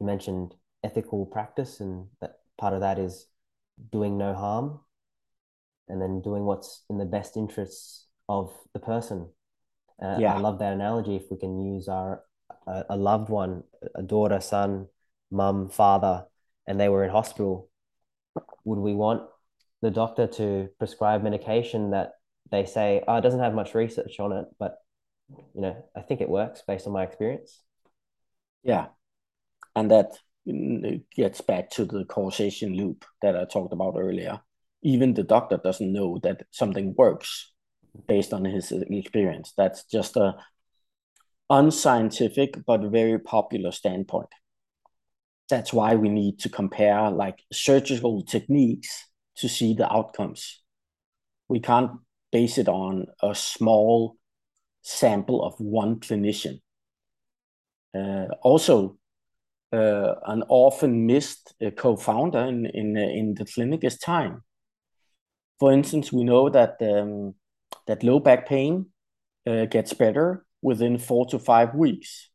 [0.00, 3.26] you mentioned ethical practice, and that part of that is
[3.90, 4.80] doing no harm
[5.88, 9.28] and then doing what's in the best interests of the person.
[10.02, 10.34] Uh, yeah.
[10.34, 11.16] I love that analogy.
[11.16, 12.22] If we can use our
[12.66, 13.64] a, a loved one,
[13.94, 14.88] a daughter, son,
[15.30, 16.24] mum, father,
[16.66, 17.68] and they were in hospital,
[18.64, 19.22] would we want
[19.80, 22.12] the doctor to prescribe medication that
[22.50, 24.78] they say, oh, it doesn't have much research on it, but
[25.54, 27.60] you know, I think it works based on my experience.
[28.62, 28.86] Yeah.
[29.74, 30.12] And that
[31.16, 34.40] gets back to the causation loop that I talked about earlier.
[34.82, 37.52] Even the doctor doesn't know that something works
[38.08, 39.52] based on his experience.
[39.56, 40.34] That's just a
[41.48, 44.28] unscientific but very popular standpoint.
[45.52, 50.62] That's why we need to compare like surgical techniques to see the outcomes.
[51.46, 51.90] We can't
[52.30, 54.16] base it on a small
[54.80, 56.62] sample of one clinician.
[57.94, 58.96] Uh, also,
[59.74, 64.44] uh, an often missed uh, confounder in, in, in the clinic is time.
[65.60, 67.34] For instance, we know that um,
[67.86, 68.86] that low back pain
[69.46, 72.30] uh, gets better within four to five weeks.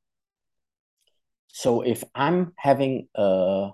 [1.47, 3.71] So if I'm having a,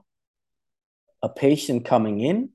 [1.21, 2.49] a patient coming in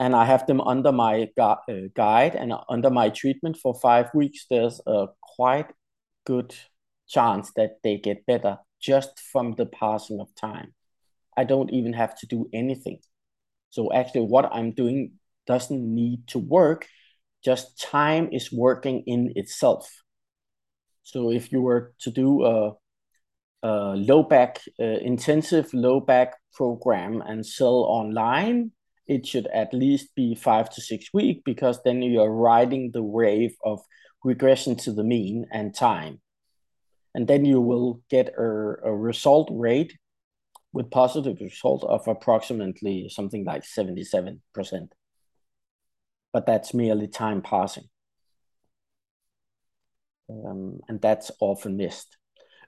[0.00, 1.58] and I have them under my gu uh,
[1.94, 5.72] guide and under my treatment for five weeks, there's a quite
[6.24, 6.54] good
[7.06, 10.74] chance that they get better just from the passing of time.
[11.36, 12.98] I don't even have to do anything.
[13.70, 15.12] So actually, what I'm doing
[15.46, 16.88] doesn't need to work,
[17.44, 20.02] just time is working in itself.
[21.04, 22.72] So if you were to do a,
[23.62, 28.72] a low back, uh, intensive low back program and sell online,
[29.06, 33.54] it should at least be five to six weeks because then you're riding the wave
[33.64, 33.80] of
[34.24, 36.20] regression to the mean and time
[37.14, 39.98] and then you will get a, a result rate
[40.72, 44.38] with positive result of approximately something like 77%.
[46.32, 47.84] But that's merely time passing.
[50.30, 52.16] um, and that's often missed.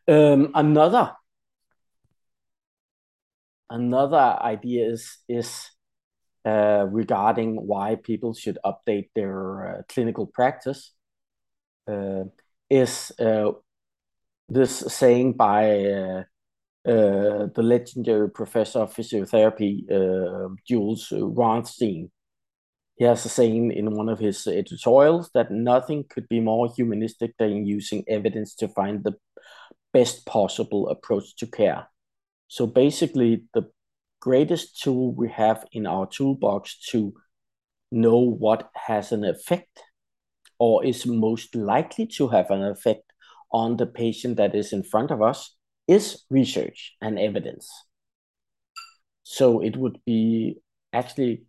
[0.06, 1.12] Um, another
[3.70, 5.70] another idea is is
[6.44, 10.92] uh, regarding why people should update their uh, clinical practice
[11.88, 12.24] uh,
[12.70, 13.52] is uh,
[14.48, 16.24] this saying by uh,
[16.86, 19.86] uh, the legendary professor of physiotherapy
[20.66, 22.10] Jules Rothstein.
[22.96, 27.34] He has a saying in one of his editorials that nothing could be more humanistic
[27.38, 29.14] than using evidence to find the
[29.94, 31.86] best possible approach to care.
[32.48, 33.70] So basically, the
[34.20, 37.14] greatest tool we have in our toolbox to
[37.90, 39.80] know what has an effect
[40.58, 43.04] or is most likely to have an effect
[43.52, 45.54] on the patient that is in front of us
[45.86, 47.70] is research and evidence.
[49.22, 50.58] So it would be
[50.92, 51.44] actually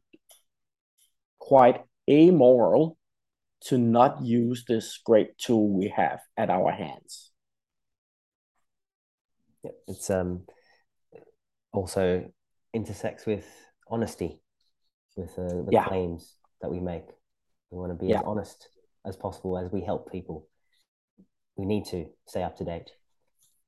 [1.40, 2.98] quite amoral
[3.62, 7.32] to not use this great tool we have at our hands.
[9.88, 10.42] It's um
[11.74, 12.32] also
[12.74, 13.46] intersects with
[13.90, 14.40] honesty,
[15.16, 15.88] with uh, the yeah.
[15.88, 17.06] claims that we make.
[17.72, 18.20] We want to be yeah.
[18.20, 18.70] as honest
[19.06, 20.48] as possible as we help people.
[21.56, 22.92] We need to stay up to date.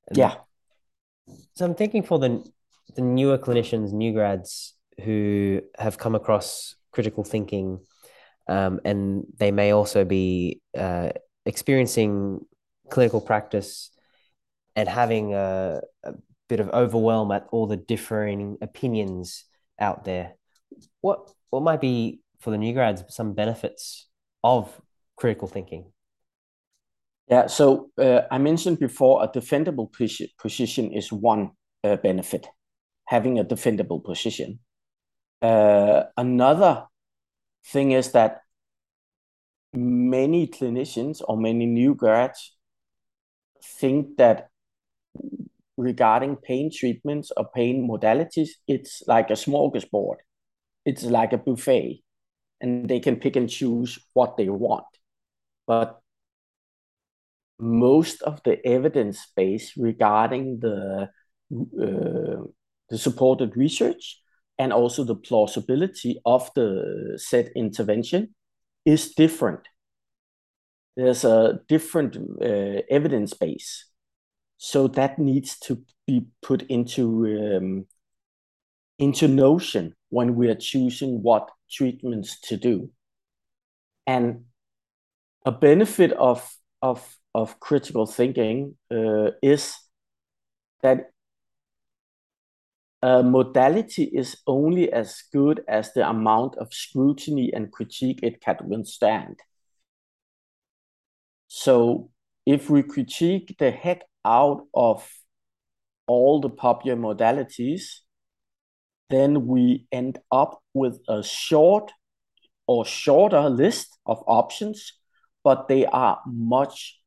[0.08, 0.36] And yeah.
[1.56, 2.44] So I'm thinking for the
[2.96, 4.74] the newer clinicians, new grads
[5.04, 7.80] who have come across critical thinking,
[8.48, 11.10] um, and they may also be uh,
[11.46, 12.40] experiencing
[12.90, 13.92] clinical practice
[14.78, 16.14] and having a, a
[16.48, 19.44] bit of overwhelm at all the differing opinions
[19.80, 20.36] out there.
[21.02, 24.08] What what might be for the new grads some benefits
[24.44, 24.80] of
[25.16, 25.92] critical thinking?
[27.28, 29.92] Yeah, so uh, I mentioned before a defendable
[30.40, 31.52] position is one
[31.84, 32.48] uh, benefit,
[33.06, 34.60] having a defendable position.
[35.42, 36.86] Uh, another
[37.66, 38.42] thing is that
[39.74, 42.56] many clinicians or many new grads
[43.62, 44.50] think that
[45.78, 50.18] regarding pain treatments or pain modalities, it's like a smorgasbord.
[50.86, 52.02] It's like a buffet,
[52.62, 54.86] and they can pick and choose what they want.
[55.68, 56.00] But
[57.60, 61.10] most of the evidence base regarding the
[61.52, 62.44] uh,
[62.90, 64.22] the supported research
[64.58, 68.34] and also the plausibility of the said intervention
[68.86, 69.62] is different.
[70.96, 73.86] There's a different uh, evidence base
[74.58, 77.86] so that needs to be put into um,
[79.00, 82.90] into notion when we are choosing what treatments to do.
[84.06, 84.46] And
[85.46, 86.50] a benefit of
[86.82, 89.76] of of critical thinking uh, is
[90.82, 91.12] that
[93.04, 98.58] a modality is only as good as the amount of scrutiny and critique it can
[98.64, 99.40] withstand.
[101.48, 102.10] So
[102.46, 105.10] if we critique the heck out of
[106.06, 108.00] all the popular modalities,
[109.10, 111.92] then we end up with a short
[112.68, 114.94] or shorter list of options,
[115.44, 117.00] but they are much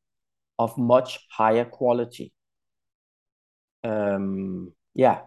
[0.57, 2.33] of much higher quality.
[3.83, 5.21] Um, yeah.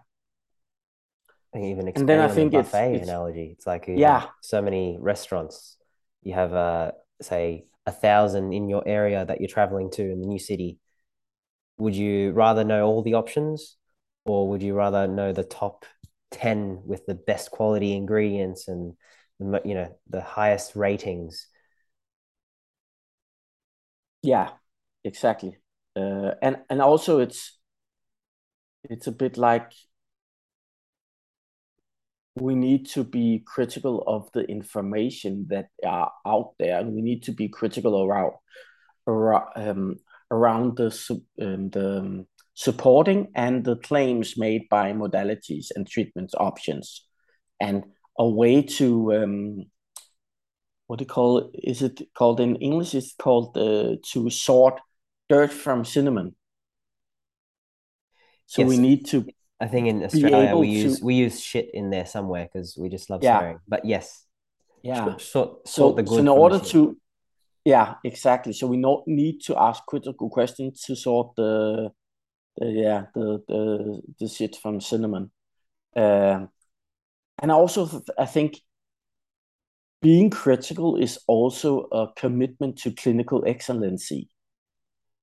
[1.53, 3.51] I think even and then I think the buffet it's, it's, analogy.
[3.53, 5.77] It's like yeah, so many restaurants.
[6.23, 6.93] You have uh,
[7.23, 10.79] say a thousand in your area that you're traveling to in the new city,
[11.77, 13.77] would you rather know all the options
[14.25, 15.85] or would you rather know the top
[16.31, 18.95] 10 with the best quality ingredients and
[19.39, 21.47] the, you know the highest ratings?
[24.23, 24.51] Yeah
[25.05, 25.59] exactly.
[25.97, 27.59] Uh, and and also it's
[28.85, 29.73] it's a bit like
[32.37, 37.23] we need to be critical of the information that are out there and we need
[37.23, 38.33] to be critical around,
[39.07, 39.97] around um,
[40.31, 40.89] around the,
[41.41, 47.07] um, the um, supporting and the claims made by modalities and treatment options,
[47.61, 47.85] and
[48.19, 49.67] a way to um,
[50.87, 52.95] what do you call is it called in English?
[52.95, 54.81] It's called uh, to sort
[55.29, 56.35] dirt from cinnamon.
[58.47, 58.69] So yes.
[58.69, 59.27] we need to.
[59.61, 61.05] I think in Australia we use to...
[61.05, 63.39] we use shit in there somewhere because we just love yeah.
[63.39, 63.61] swearing.
[63.67, 64.25] But yes,
[64.83, 65.05] yeah.
[65.05, 66.97] Sort, sort, so, the good so in order to
[67.65, 68.53] yeah, exactly.
[68.53, 71.91] So we not need to ask critical questions to sort the,
[72.57, 75.31] the yeah the the the shit from cinnamon.
[75.97, 76.51] Um,
[77.41, 78.61] and also I think
[80.03, 84.29] being critical is also a commitment to clinical excellency.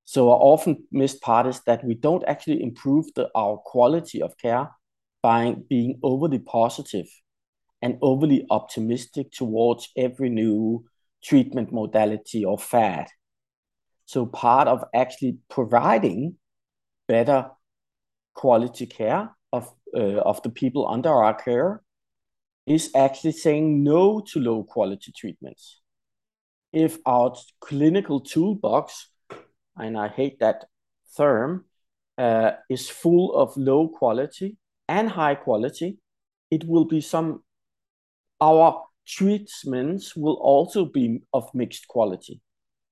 [0.06, 4.36] So our often missed part is that we don't actually improve the, our quality of
[4.38, 4.70] care
[5.22, 7.06] by being overly positive
[7.82, 10.84] and overly optimistic towards every new
[11.24, 13.08] treatment modality or fad.
[14.06, 16.36] So part of actually providing
[17.08, 17.50] better
[18.34, 21.82] quality care of uh, of the people under our care
[22.66, 25.82] is actually saying no to low quality treatments.
[26.72, 29.10] If our clinical toolbox,
[29.78, 30.66] and I hate that
[31.18, 31.66] term,
[32.18, 34.58] uh, is full of low quality
[34.88, 35.98] and high quality,
[36.50, 37.44] it will be some,
[38.40, 42.42] our treatments will also be of mixed quality.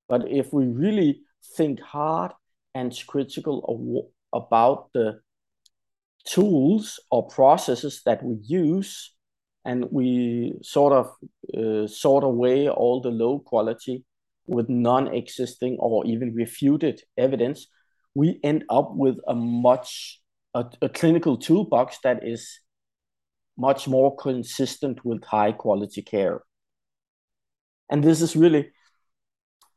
[0.07, 1.21] But if we really
[1.55, 2.31] think hard
[2.73, 5.19] and critical about the
[6.25, 9.13] tools or processes that we use,
[9.65, 11.11] and we sort of
[11.57, 14.03] uh, sort away all the low quality
[14.47, 17.67] with non-existing or even refuted evidence,
[18.15, 20.21] we end up with a much
[20.55, 22.59] a, a clinical toolbox that is
[23.59, 26.41] much more consistent with high quality care.
[27.89, 28.71] And this is really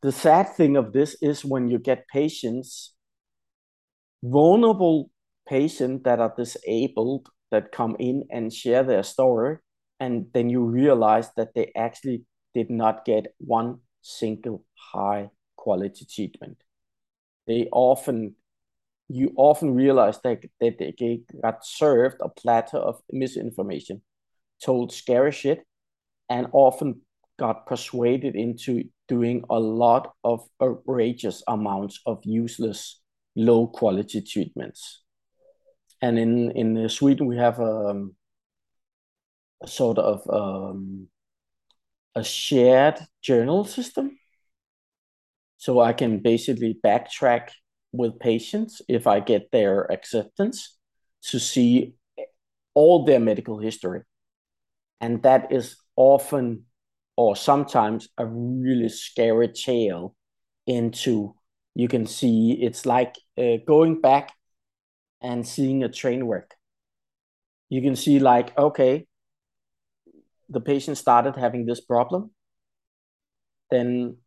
[0.01, 2.93] the sad thing of this is when you get patients,
[4.23, 5.09] vulnerable
[5.47, 9.57] patients that are disabled that come in and share their story,
[9.99, 16.57] and then you realize that they actually did not get one single high quality treatment.
[17.47, 18.35] They often,
[19.09, 24.01] you often realize that, that they got served a platter of misinformation,
[24.63, 25.65] told scary shit,
[26.29, 27.01] and often
[27.37, 33.01] got persuaded into doing a lot of outrageous amounts of useless,
[33.35, 35.01] low quality treatments.
[36.01, 38.15] And in, in Sweden, we have um,
[39.61, 41.07] a sort of um,
[42.15, 44.17] a shared journal system.
[45.57, 47.49] So I can basically backtrack
[47.93, 50.77] with patients if I get their acceptance
[51.29, 51.93] to see
[52.73, 54.01] all their medical history.
[54.99, 56.65] And that is often
[57.15, 60.15] or sometimes a really scary tale
[60.65, 61.35] into
[61.75, 64.31] you can see it's like uh, going back
[65.21, 66.55] and seeing a train wreck.
[67.69, 69.05] You can see like okay
[70.49, 72.31] the patient started having this problem.
[73.69, 74.17] Then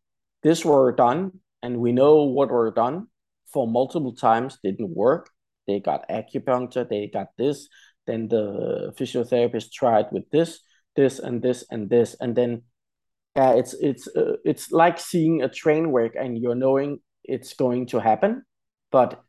[0.43, 3.07] this were done and we know what were done
[3.51, 5.29] for multiple times didn't work.
[5.67, 7.67] They got acupuncture they got this
[8.05, 10.61] then the physiotherapist tried with this
[10.95, 12.63] this and this and this and then
[13.37, 17.85] yeah, it's it's uh, it's like seeing a train wreck and you're knowing it's going
[17.87, 18.43] to happen,
[18.91, 19.21] but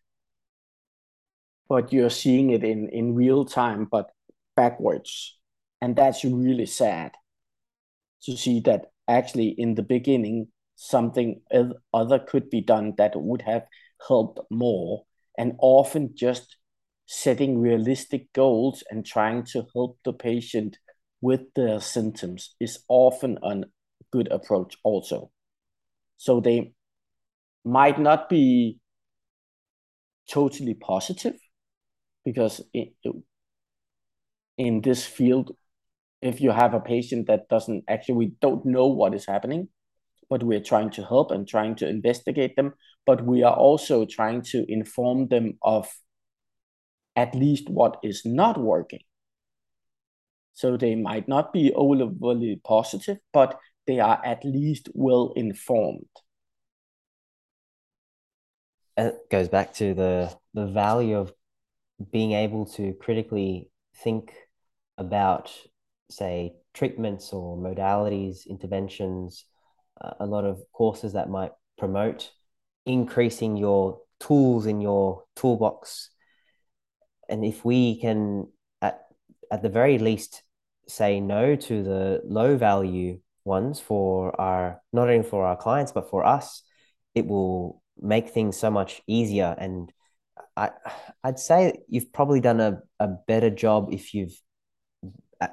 [1.68, 4.10] but you're seeing it in in real time, but
[4.56, 5.38] backwards,
[5.82, 7.12] and that's really sad
[8.22, 11.42] to see that actually in the beginning something
[11.92, 13.66] other could be done that would have
[14.06, 15.04] helped more,
[15.36, 16.56] and often just
[17.06, 20.78] setting realistic goals and trying to help the patient
[21.20, 23.62] with their symptoms is often a
[24.12, 25.30] good approach also.
[26.16, 26.74] So they
[27.64, 28.78] might not be
[30.30, 31.34] totally positive
[32.24, 32.92] because in,
[34.58, 35.52] in this field,
[36.20, 39.68] if you have a patient that doesn't actually, we don't know what is happening,
[40.28, 42.74] but we're trying to help and trying to investigate them,
[43.06, 45.88] but we are also trying to inform them of
[47.16, 49.00] at least what is not working.
[50.52, 56.06] So they might not be overly positive, but they are at least well informed.
[58.96, 61.32] It goes back to the the value of
[62.12, 63.70] being able to critically
[64.02, 64.32] think
[64.96, 65.52] about,
[66.10, 69.47] say, treatments or modalities, interventions, uh,
[70.20, 72.30] a lot of courses that might promote
[72.86, 76.10] increasing your tools in your toolbox.
[77.28, 78.48] And if we can,
[78.80, 79.00] at,
[79.50, 80.42] at the very least,
[80.88, 86.08] say no to the low value ones for our not only for our clients but
[86.10, 86.62] for us
[87.14, 89.90] it will make things so much easier and
[90.56, 90.70] i
[91.24, 94.38] i'd say you've probably done a, a better job if you've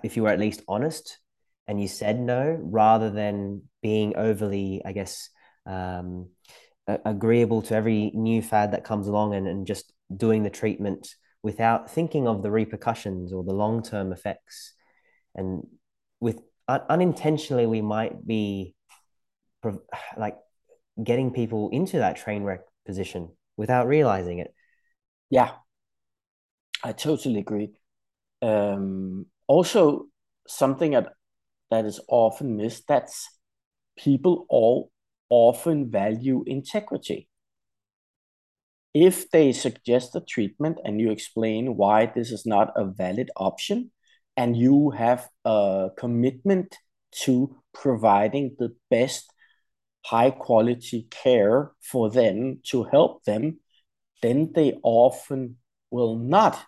[0.03, 1.19] if you were at least honest
[1.67, 5.29] and you said no rather than being overly i guess
[5.65, 6.29] um,
[6.87, 11.07] agreeable to every new fad that comes along and, and just doing the treatment
[11.41, 14.73] without thinking of the repercussions or the long-term effects.
[15.33, 15.67] And
[16.19, 18.75] with unintentionally we might be
[20.17, 20.37] like
[21.03, 24.53] getting people into that train wreck position without realizing it.
[25.29, 25.51] Yeah.
[26.83, 27.73] I totally agree.
[28.41, 30.05] Um also
[30.47, 31.13] something that
[31.71, 33.29] that is often missed that's
[33.97, 34.91] people all
[35.29, 37.27] often value integrity.
[38.93, 43.91] If they suggest a treatment and you explain why this is not a valid option
[44.37, 46.77] and you have a commitment
[47.23, 49.31] to providing the best
[50.05, 53.59] high quality care for them to help them,
[54.21, 55.57] then they often
[55.91, 56.63] will not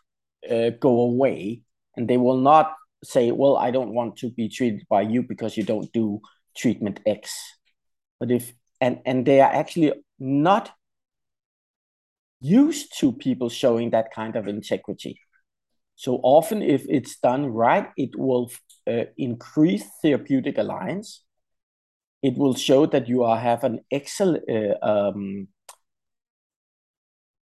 [0.49, 1.61] uh, go away
[1.95, 5.57] and they will not say, Well, I don't want to be treated by you because
[5.57, 6.21] you don't do
[6.55, 7.33] treatment X.
[8.19, 10.71] But if and and they are actually not
[12.39, 15.19] used to people showing that kind of integrity.
[15.95, 18.51] So often, if it's done right, it will
[18.87, 21.23] uh, increase therapeutic alliance.
[22.21, 24.43] It will show that you are have an excellent.
[24.49, 25.47] Uh, um,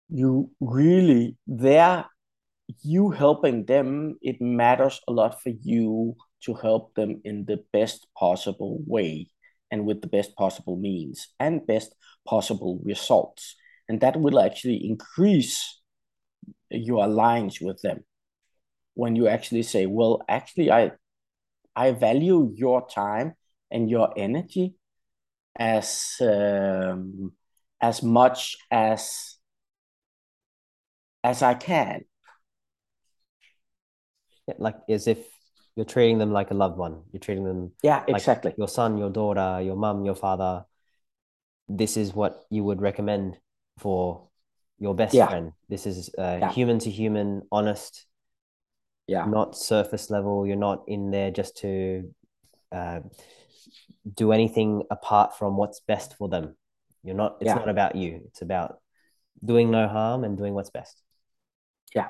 [0.09, 2.05] you really there,
[2.81, 4.17] you helping them.
[4.21, 6.15] It matters a lot for you
[6.45, 9.27] to help them in the best possible way
[9.69, 11.95] and with the best possible means and best
[12.25, 13.55] possible results.
[13.87, 15.81] And that will actually increase
[16.69, 18.03] your alliance with them
[18.93, 20.91] when you actually say, well, actually, I
[21.75, 23.33] I value your time
[23.69, 24.75] and your energy
[25.55, 27.33] as um,
[27.79, 29.37] as much as
[31.23, 32.05] as I can.
[34.59, 35.19] Like as if
[35.75, 37.03] you're treating them like a loved one.
[37.11, 38.49] You're treating them yeah, exactly.
[38.49, 40.65] Like your son, your daughter, your mum, your father.
[41.69, 43.37] This is what you would recommend
[43.79, 44.27] for
[44.79, 45.27] your best yeah.
[45.27, 45.53] friend.
[45.69, 46.51] This is uh, yeah.
[46.51, 48.05] human to human, honest.
[49.07, 49.25] Yeah.
[49.25, 50.45] Not surface level.
[50.45, 52.13] You're not in there just to
[52.71, 53.01] uh,
[54.13, 56.55] do anything apart from what's best for them.
[57.03, 57.37] You're not.
[57.41, 57.55] It's yeah.
[57.55, 58.21] not about you.
[58.27, 58.79] It's about
[59.43, 61.01] doing no harm and doing what's best.
[61.95, 62.09] Yeah.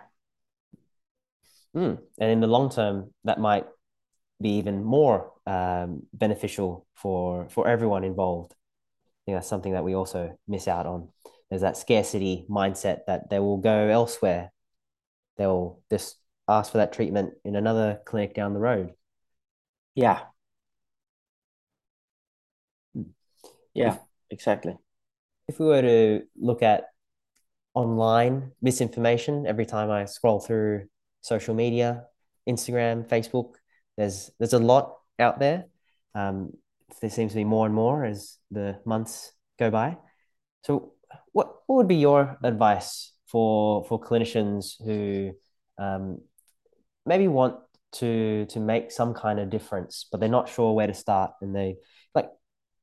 [1.75, 1.99] Mm.
[2.19, 3.65] And in the long term, that might
[4.41, 8.53] be even more um, beneficial for for everyone involved.
[8.53, 11.09] I think that's something that we also miss out on.
[11.49, 14.51] There's that scarcity mindset that they will go elsewhere.
[15.37, 16.17] They'll just
[16.47, 18.91] ask for that treatment in another clinic down the road.
[19.95, 20.21] Yeah.
[23.73, 23.99] Yeah, if,
[24.29, 24.77] exactly.
[25.47, 26.85] If we were to look at
[27.73, 30.87] online misinformation every time I scroll through
[31.21, 32.05] social media,
[32.47, 33.53] Instagram, Facebook.
[33.97, 35.65] There's there's a lot out there.
[36.15, 36.51] Um,
[37.01, 39.97] there seems to be more and more as the months go by.
[40.63, 40.93] So,
[41.31, 45.31] what what would be your advice for for clinicians who
[45.77, 46.19] um,
[47.05, 47.55] maybe want
[47.93, 51.55] to to make some kind of difference, but they're not sure where to start, and
[51.55, 51.77] they
[52.13, 52.29] like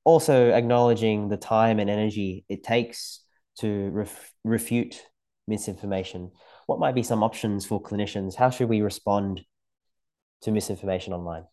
[0.05, 3.21] also acknowledging the time and energy it takes
[3.59, 5.03] to ref- refute
[5.47, 6.31] misinformation
[6.69, 8.35] what might be some options for clinicians?
[8.35, 9.41] How should we respond
[10.43, 11.45] to misinformation online?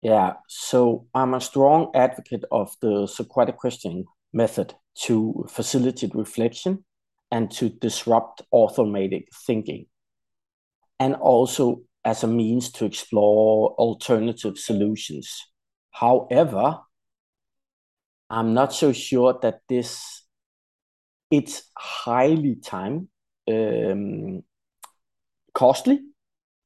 [0.00, 6.86] Yeah, so I'm a strong advocate of the Socratic questioning method to facilitate reflection
[7.30, 9.84] and to disrupt automatic thinking,
[10.98, 15.38] and also as a means to explore alternative solutions.
[15.90, 16.78] However,
[18.30, 20.24] I'm not so sure that this
[21.30, 23.10] it's highly time
[23.48, 24.42] um,
[25.54, 26.00] costly.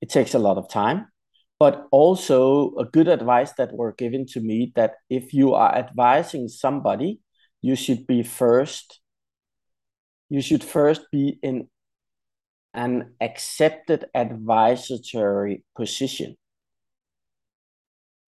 [0.00, 1.06] It takes a lot of time,
[1.58, 6.48] but also a good advice that were given to me that if you are advising
[6.48, 7.20] somebody,
[7.60, 9.00] you should be first.
[10.28, 11.68] You should first be in
[12.74, 16.36] an accepted advisory position.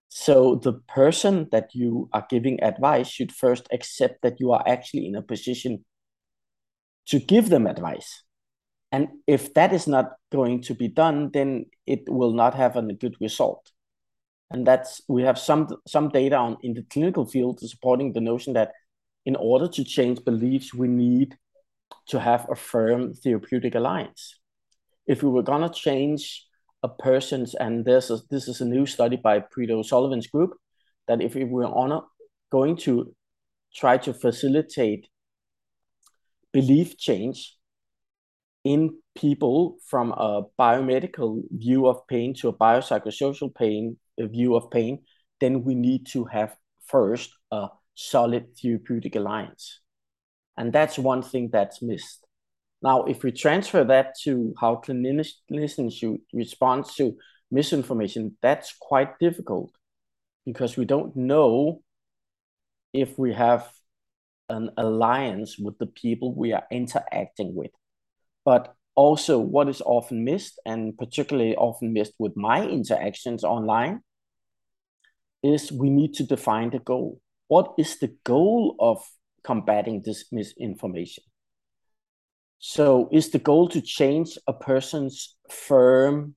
[0.09, 5.07] So the person that you are giving advice should first accept that you are actually
[5.07, 5.85] in a position
[7.07, 8.23] to give them advice.
[8.95, 12.83] And if that is not going to be done, then it will not have a
[12.83, 13.73] good result.
[14.53, 18.53] And that's we have some some data on in the clinical field supporting the notion
[18.53, 18.71] that
[19.27, 21.37] in order to change beliefs, we need
[22.11, 24.39] to have a firm therapeutic alliance.
[25.09, 26.47] If we were gonna change
[26.85, 30.53] a person's, and this is this is a new study by Peter O'Sullivan's group,
[31.09, 32.01] that if we were on
[32.53, 33.13] going to
[33.75, 35.09] try to facilitate
[36.53, 37.57] belief change,
[38.65, 44.71] in people from a biomedical view of pain to a biopsychosocial pain a view of
[44.71, 45.03] pain,
[45.41, 46.57] then we need to have
[46.87, 49.81] first a solid therapeutic alliance.
[50.57, 52.25] And that's one thing that's missed.
[52.83, 57.17] Now, if we transfer that to how clinicians should respond to
[57.51, 59.73] misinformation, that's quite difficult
[60.45, 61.83] because we don't know
[62.93, 63.69] if we have
[64.49, 67.71] an alliance with the people we are interacting with.
[68.45, 74.01] But also, what is often missed, and particularly often missed with my interactions online,
[75.43, 77.21] is we need to define the goal.
[77.49, 79.03] What is the goal of
[79.43, 81.25] combating this misinformation?
[82.59, 86.37] So, is the goal to change a person's firm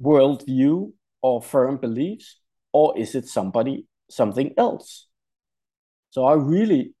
[0.00, 2.38] worldview or firm beliefs,
[2.72, 5.06] or is it somebody something else?
[6.10, 6.94] So I really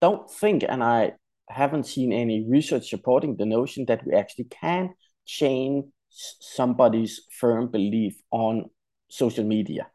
[0.00, 1.12] don't think, and I
[1.48, 4.94] haven't seen any research supporting the notion that we actually can
[5.24, 8.70] change somebody's firm belief on
[9.08, 9.88] social media.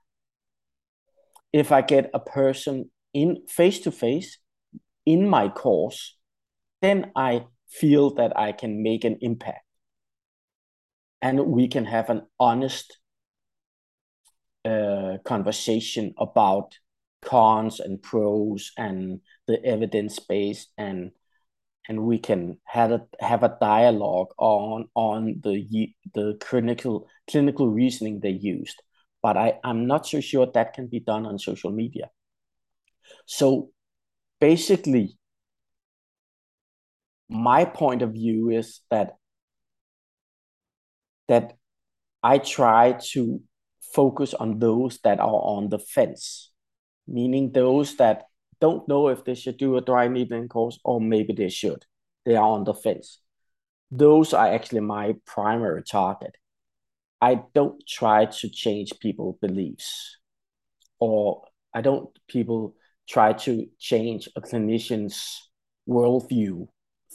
[1.51, 4.37] If I get a person in face to face
[5.05, 6.17] in my course,
[6.81, 9.65] then I feel that I can make an impact.
[11.21, 12.97] And we can have an honest
[14.65, 16.77] uh, conversation about
[17.21, 21.11] cons and pros and the evidence base and
[21.87, 28.19] and we can have a have a dialogue on on the the clinical clinical reasoning
[28.19, 28.81] they used.
[29.21, 32.09] But i i'm not so sure that can be done on social media.
[33.25, 33.71] So
[34.39, 35.17] basically
[37.29, 39.15] my point of view is that
[41.29, 41.53] that
[42.21, 43.41] i try to
[43.93, 46.51] focus on those that are on the fence
[47.07, 48.25] meaning those that
[48.61, 51.85] don't know if they should do a dry needling course or maybe they should.
[52.25, 53.19] They are on the fence.
[53.89, 56.37] Those are actually my primary target.
[57.19, 60.17] I don't try to change people's beliefs
[60.99, 61.43] or
[61.73, 62.75] I don't people
[63.09, 65.49] try to change a clinician's
[65.87, 66.67] worldview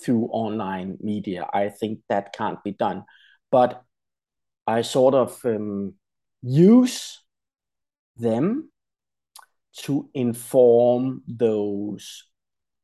[0.04, 1.48] through online media.
[1.52, 3.04] I think that can't be done.
[3.50, 3.82] But
[4.66, 5.94] I sort of um,
[6.42, 7.22] use
[8.16, 8.70] them
[9.84, 12.24] to inform those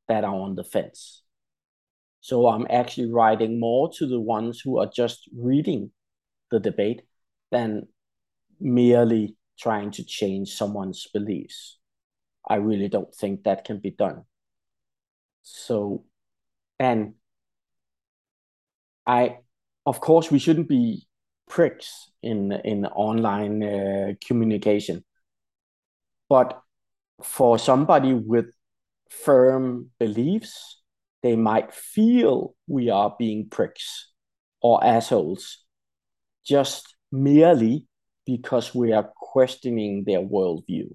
[0.09, 1.23] that are on the fence.
[2.21, 5.91] So I'm actually writing more to the ones who are just reading
[6.51, 7.03] the debate
[7.51, 7.89] than
[8.61, 11.79] merely trying to change someone's beliefs.
[12.49, 14.25] I really don't think that can be done.
[15.43, 16.05] So,
[16.79, 17.15] and
[19.07, 19.39] I,
[19.87, 21.07] of course, we shouldn't be
[21.49, 25.05] pricks in in online uh, communication,
[26.29, 26.62] but
[27.25, 28.47] for somebody with
[29.11, 30.81] firm beliefs,
[31.23, 34.11] they might feel we are being pricks
[34.61, 35.59] or assholes
[36.45, 37.87] just merely
[38.27, 40.95] because we are questioning their worldview.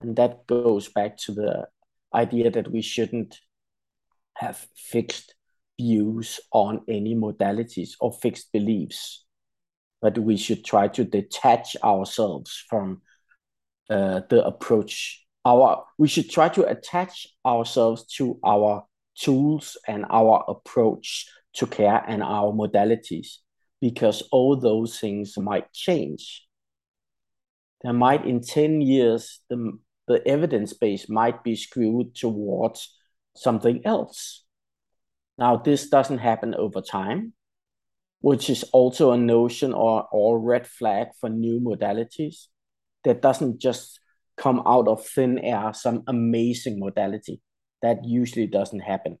[0.00, 1.66] And that goes back to the
[2.14, 3.38] idea that we shouldn't
[4.36, 5.34] have fixed
[5.80, 9.24] views on any modalities or fixed beliefs,
[10.00, 13.02] but we should try to detach ourselves from
[13.90, 15.24] uh, the approach.
[15.44, 18.86] Our we should try to attach ourselves to our
[19.18, 23.36] tools and our approach to care and our modalities
[23.80, 26.46] because all those things might change.
[27.82, 29.78] There might in 10 years the,
[30.08, 32.96] the evidence base might be skewed towards
[33.36, 34.44] something else.
[35.36, 37.34] Now this doesn't happen over time,
[38.22, 42.46] which is also a notion or, or red flag for new modalities
[43.04, 44.00] that doesn't just
[44.36, 47.40] come out of thin air, some amazing modality.
[47.82, 49.18] That usually doesn't happen.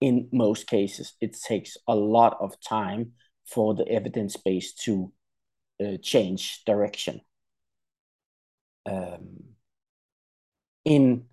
[0.00, 3.12] In most cases, it takes a lot of time
[3.46, 5.12] for the evidence base to
[5.82, 7.20] uh, change direction.
[8.84, 9.44] Um,
[10.84, 11.24] in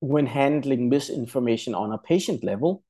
[0.00, 2.84] when handling misinformation on a patient level,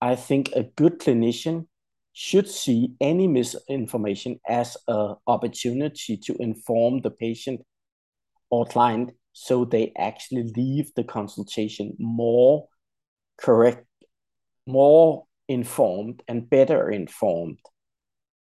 [0.00, 1.66] I think a good clinician
[2.12, 7.60] should see any misinformation as an opportunity to inform the patient
[8.50, 12.68] or client so they actually leave the consultation more
[13.38, 13.86] correct,
[14.66, 17.58] more informed and better informed,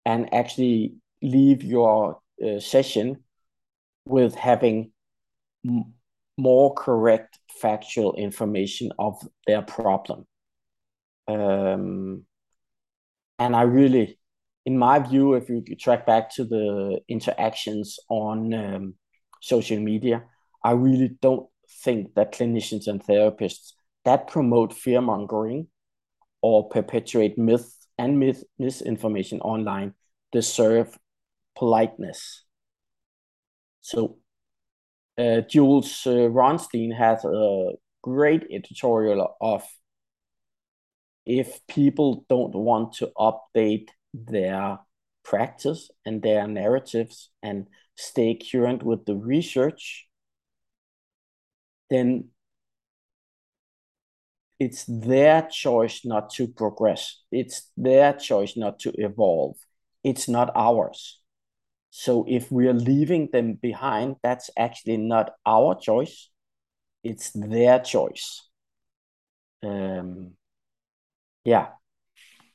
[0.04, 3.22] and actually leave your uh, session
[4.04, 4.90] with having
[6.36, 9.16] more correct factual information of
[9.46, 10.26] their problem.
[11.28, 12.24] Um,
[13.38, 14.18] and I really,
[14.64, 18.94] in my view, if you track back to the interactions on um,
[19.40, 20.24] social media,
[20.62, 21.48] I really don't
[21.82, 23.72] think that clinicians and therapists
[24.04, 25.68] that promote fear mongering
[26.42, 29.94] or perpetuate myth and myth misinformation online
[30.32, 30.98] deserve
[31.56, 32.44] politeness.
[33.80, 34.18] So,
[35.16, 39.62] uh, Jules uh, Rothstein has a great editorial of
[41.26, 44.78] if people don't want to update their
[45.24, 50.06] practice and their narratives and stay current with the research,
[51.90, 52.28] then
[54.60, 57.22] it's their choice not to progress.
[57.32, 59.56] It's their choice not to evolve.
[60.02, 61.20] It's not ours.
[61.90, 66.30] So if we are leaving them behind, that's actually not our choice.
[67.02, 68.48] It's their choice.
[69.62, 70.32] Um,
[71.44, 71.68] yeah.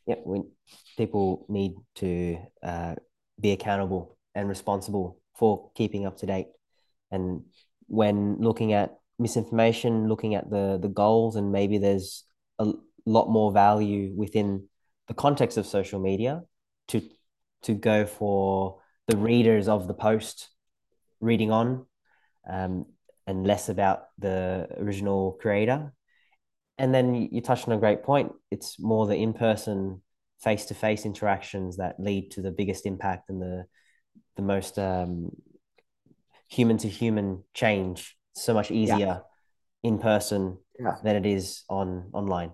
[0.06, 0.16] Yeah.
[0.26, 0.42] We,
[0.98, 2.96] people need to uh,
[3.40, 6.48] be accountable and responsible for keeping up to date.
[7.12, 7.44] And
[7.88, 12.24] when looking at misinformation, looking at the the goals, and maybe there's
[12.58, 12.72] a
[13.06, 14.68] lot more value within
[15.08, 16.42] the context of social media
[16.90, 17.02] to
[17.64, 20.50] to go for the readers of the post
[21.20, 21.86] reading on
[22.50, 22.86] um,
[23.28, 25.94] and less about the original creator.
[26.80, 28.32] And then you touched on a great point.
[28.52, 30.02] It's more the in person,
[30.42, 33.66] face to face interactions that lead to the biggest impact and the
[34.36, 35.32] the most um,
[36.48, 38.16] human to human change.
[38.34, 39.20] So much easier yeah.
[39.84, 40.96] in person yeah.
[41.04, 42.52] than it is on online.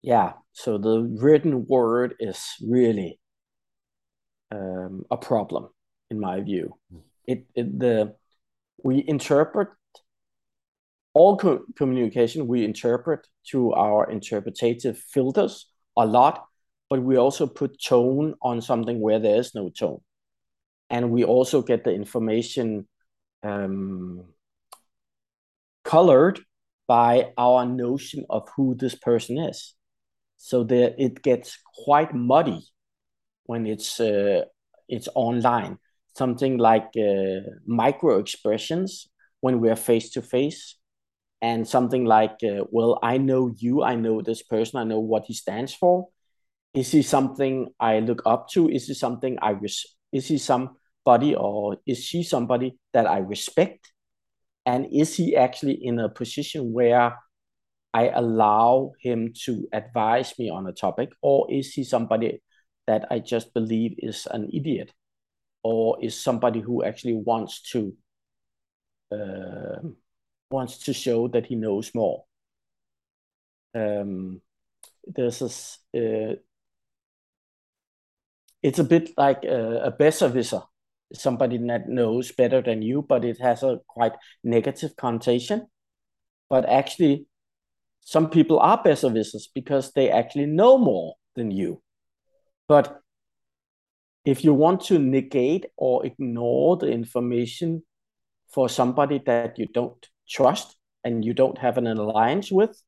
[0.00, 0.32] Yeah.
[0.52, 3.20] So the written word is really
[4.50, 5.68] um, a problem
[6.10, 6.74] in my view.
[6.90, 6.98] Hmm.
[7.26, 8.14] It, it the
[8.82, 9.68] we interpret
[11.14, 15.66] all co- communication we interpret through our interpretative filters
[15.96, 16.44] a lot
[16.90, 20.00] but we also put tone on something where there is no tone.
[20.90, 22.86] And we also get the information
[23.42, 24.26] um,
[25.82, 26.40] colored
[26.86, 29.74] by our notion of who this person is.
[30.36, 32.60] So that it gets quite muddy
[33.46, 34.42] when it's uh,
[34.88, 35.78] it's online.
[36.16, 39.08] Something like uh, micro expressions
[39.40, 40.76] when we're face to face
[41.44, 45.24] and something like uh, well i know you i know this person i know what
[45.26, 46.08] he stands for.
[46.72, 48.68] Is he something i look up to?
[48.70, 53.92] Is he something i res- is he somebody or is she somebody that i respect?
[54.64, 57.12] And is he actually in a position where
[57.92, 61.12] i allow him to advise me on a topic?
[61.20, 62.40] Or is he somebody
[62.86, 64.94] that i just believe is an idiot?
[65.62, 67.92] Or is somebody who actually wants to
[69.12, 69.92] uh,
[70.50, 72.24] wants to show that he knows more.
[73.74, 74.40] Um,
[75.06, 75.78] there's this.
[75.94, 76.36] Uh,
[78.62, 80.64] it's a bit like a, a besserwisser,
[81.12, 84.12] somebody that knows better than you, but it has a quite
[84.42, 85.66] negative connotation.
[86.48, 87.26] But actually,
[88.00, 91.82] some people are besserwissers because they actually know more than you.
[92.68, 93.00] But
[94.24, 97.82] if you want to negate or ignore the information
[98.48, 102.82] for somebody that you don't trust and you don't have an alliance with,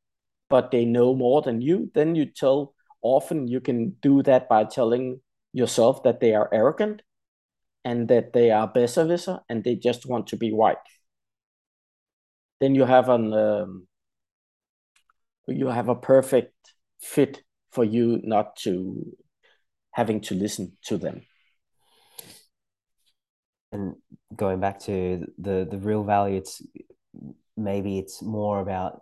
[0.48, 4.64] but they know more than you, then you tell often you can do that by
[4.64, 5.20] telling
[5.52, 7.02] yourself that they are arrogant
[7.84, 10.78] and that they are besserwisser and they just want to be right.
[12.60, 13.86] Then you have an um,
[15.46, 16.54] you have a perfect
[17.00, 19.16] fit for you not to
[19.92, 21.22] having to listen to them
[23.72, 23.94] and
[24.34, 26.62] going back to the the real value it's
[27.56, 29.01] maybe it's more about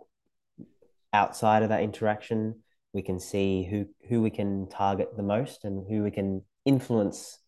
[1.13, 2.55] outside of that interaction
[2.93, 7.39] we can see who who we can target the most and who we can influence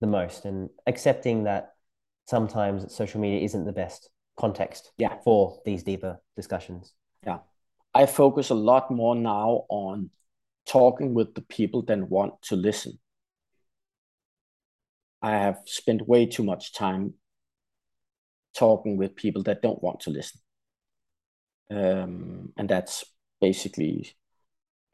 [0.00, 1.74] the most and accepting that
[2.26, 5.16] sometimes social media isn't the best context yeah.
[5.24, 6.92] for these deeper discussions.
[7.24, 7.38] Yeah.
[7.94, 10.10] I focus a lot more now on
[10.66, 12.98] talking with the people that want to listen.
[15.22, 17.14] I have spent way too much time
[18.56, 20.40] talking with people that don't want to listen.
[21.70, 23.04] Um, and that's
[23.40, 24.16] basically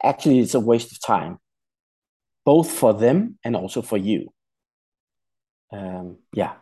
[0.03, 1.39] actually it's a waste of time
[2.45, 4.33] both for them and also for you.
[5.71, 6.53] Um, yeah.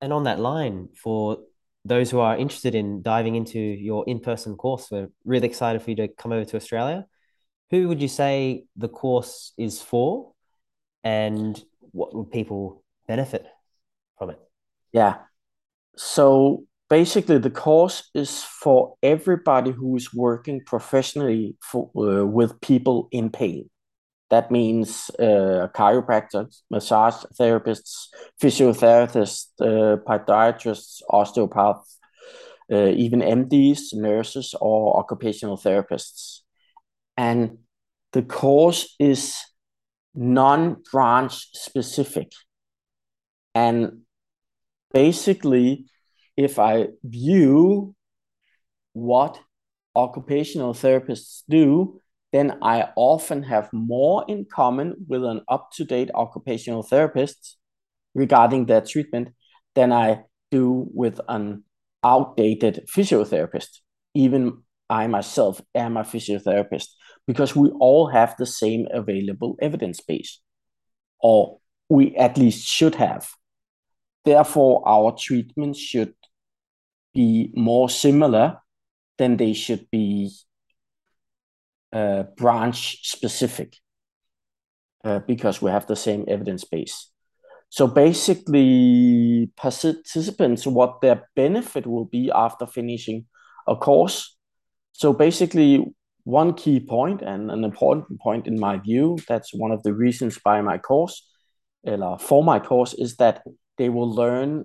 [0.00, 1.38] And on that line for
[1.84, 5.96] those who are interested in diving into your in-person course we're really excited for you
[5.96, 7.06] to come over to australia.
[7.70, 10.32] Who would you say the course is for?
[11.02, 11.60] And
[11.92, 13.46] what would people benefit
[14.18, 14.40] from it?
[14.92, 15.16] Yeah.
[15.96, 23.08] So basically the course is for everybody who is working professionally for, uh, with people
[23.10, 23.68] in pain.
[24.30, 28.08] That means uh, chiropractors massage therapists
[28.42, 31.98] physiotherapists uh, podiatrists osteopaths
[32.70, 36.40] uh, even mds nurses or occupational therapists.
[37.16, 37.58] And
[38.12, 39.34] the course is
[40.18, 42.32] non-branch specific
[43.54, 44.02] and
[44.92, 45.86] basically,
[46.36, 47.94] if I view
[48.92, 49.40] what
[49.96, 52.00] occupational therapists do,
[52.32, 57.56] then I often have more in common with an up to date occupational therapist
[58.14, 59.30] regarding their treatment
[59.74, 61.64] than I do with an
[62.04, 63.80] outdated physiotherapist.
[64.14, 66.88] Even I myself am a physiotherapist
[67.26, 70.40] because we all have the same available evidence base,
[71.20, 71.58] or
[71.88, 73.28] we at least should have.
[74.24, 76.14] Therefore, our treatments should
[77.14, 78.58] be more similar
[79.18, 80.30] than they should be
[81.92, 83.76] uh, branch specific
[85.04, 87.10] uh, because we have the same evidence base.
[87.70, 93.26] So basically, participants, what their benefit will be after finishing
[93.66, 94.37] a course.
[94.98, 95.94] So basically,
[96.24, 100.40] one key point and an important point in my view, that's one of the reasons
[100.44, 101.24] by my course,
[102.18, 103.44] for my course, is that
[103.76, 104.64] they will learn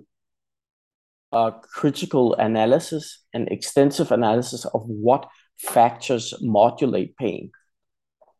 [1.30, 7.52] a critical analysis and extensive analysis of what factors modulate pain.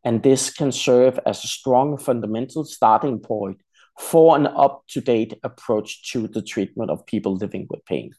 [0.03, 3.59] And this can serve as a strong fundamental starting point
[4.01, 8.11] for an up-to-date approach to the treatment of people living with pain.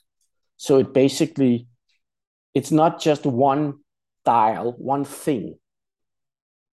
[0.55, 1.67] So it basically,
[2.55, 3.75] it's not just one
[4.23, 5.59] dial, one thing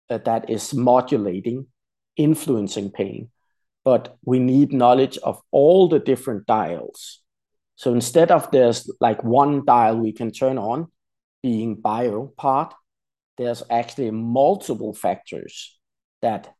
[0.08, 1.66] that is modulating,
[2.16, 3.30] influencing pain,
[3.84, 7.20] but we need knowledge of all the different dials.
[7.76, 10.86] So instead of there's like one dial we can turn on,
[11.42, 12.74] being bio part,
[13.38, 15.78] there's actually multiple factors
[16.20, 16.54] that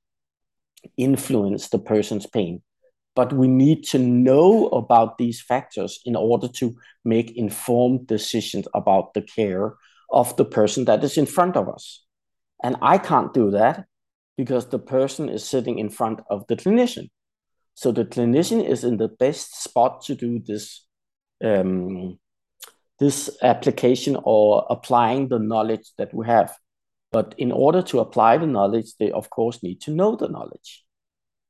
[0.96, 2.62] influence the person's pain.
[3.14, 6.74] But we need to know about these factors in order to
[7.04, 9.74] make informed decisions about the care
[10.10, 12.04] of the person that is in front of us.
[12.62, 13.86] And I can't do that
[14.36, 17.10] because the person is sitting in front of the clinician.
[17.74, 20.86] So the clinician is in the best spot to do this
[21.44, 22.18] um,
[22.98, 26.56] this application or applying the knowledge that we have.
[27.10, 30.84] But in order to apply the knowledge, they of course need to know the knowledge.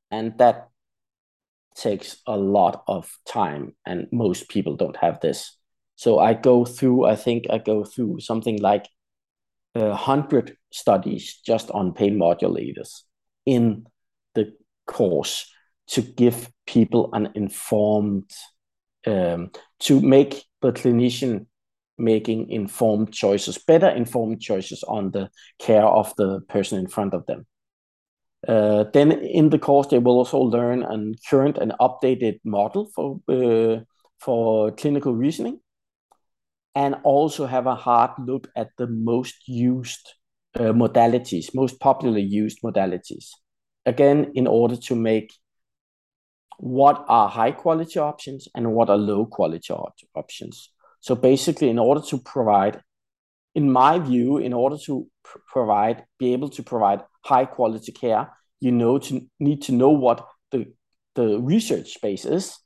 [0.09, 0.69] And that
[1.75, 5.57] takes a lot of time, and most people don't have this.
[5.95, 8.87] So I go through, I think I go through something like
[9.75, 13.01] a hundred studies just on pain modulators
[13.45, 13.85] in
[14.35, 14.53] the
[14.85, 15.49] course
[15.87, 18.29] to give people an informed,
[19.05, 21.45] um, to make the clinician
[21.97, 25.29] making informed choices, better informed choices on the
[25.59, 27.45] care of the person in front of them.
[28.47, 33.19] Uh, then in the course, they will also learn a current and updated model for
[33.29, 33.79] uh,
[34.19, 35.59] for clinical reasoning,
[36.75, 40.13] and also have a hard look at the most used
[40.55, 43.29] uh, modalities, most popularly used modalities.
[43.85, 45.33] Again, in order to make
[46.57, 49.73] what are high quality options and what are low quality
[50.15, 50.69] options.
[51.01, 52.81] So basically, in order to provide,
[53.55, 58.29] in my view, in order to pr- provide, be able to provide high quality care,
[58.59, 60.73] you know to need to know what the
[61.15, 62.57] the research space is.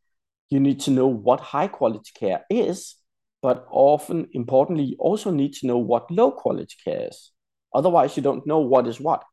[0.49, 2.95] You need to know what high quality care is,
[3.41, 7.31] but often importantly, you also need to know what low quality care is.
[7.73, 9.23] Otherwise, you don't know what is what.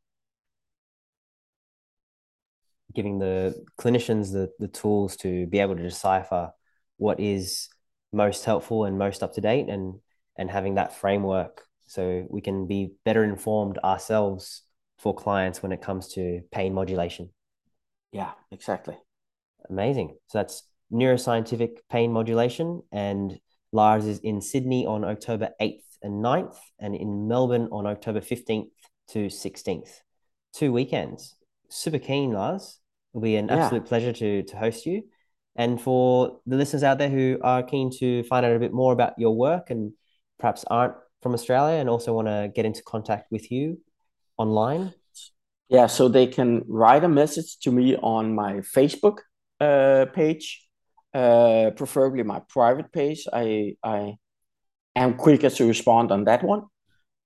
[2.94, 6.52] Giving the clinicians the, the tools to be able to decipher
[6.96, 7.68] what is
[8.12, 9.94] most helpful and most up to date and
[10.36, 14.62] and having that framework so we can be better informed ourselves
[15.04, 17.28] for clients when it comes to pain modulation.
[18.10, 18.96] Yeah, exactly.
[19.68, 20.16] Amazing.
[20.28, 23.38] So that's neuroscientific pain modulation and
[23.70, 28.70] Lars is in Sydney on October 8th and 9th and in Melbourne on October 15th
[29.08, 29.90] to 16th.
[30.54, 31.36] Two weekends.
[31.68, 32.78] Super keen, Lars.
[33.12, 33.56] It'll be an yeah.
[33.56, 35.02] absolute pleasure to to host you.
[35.54, 38.94] And for the listeners out there who are keen to find out a bit more
[38.94, 39.92] about your work and
[40.38, 43.78] perhaps aren't from Australia and also want to get into contact with you
[44.36, 44.92] online?
[45.68, 49.18] Yeah, so they can write a message to me on my Facebook
[49.60, 50.66] uh, page,
[51.14, 53.26] uh, preferably my private page.
[53.32, 54.16] I, I
[54.94, 56.62] am quicker to respond on that one.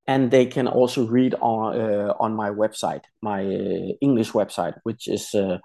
[0.07, 3.43] And they can also read on, uh, on my website, my
[4.01, 5.59] English website, which is uh,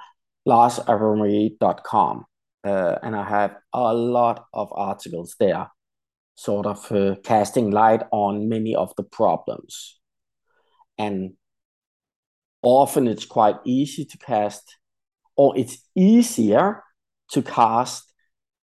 [0.45, 2.25] larsavemarie.com
[2.63, 5.67] uh, and I have a lot of articles there,
[6.35, 9.99] sort of uh, casting light on many of the problems.
[10.97, 11.33] And
[12.61, 14.77] often it's quite easy to cast,
[15.35, 16.83] or it's easier
[17.31, 18.11] to cast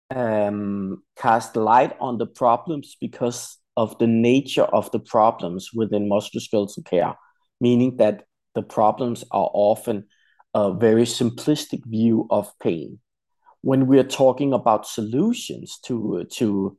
[0.09, 6.85] um, cast light on the problems because of the nature of the problems within musculoskeletal
[6.85, 7.15] care,
[7.59, 8.23] meaning that
[8.55, 10.05] the problems are often
[10.53, 12.99] a very simplistic view of pain.
[13.61, 16.77] When we're talking about solutions to to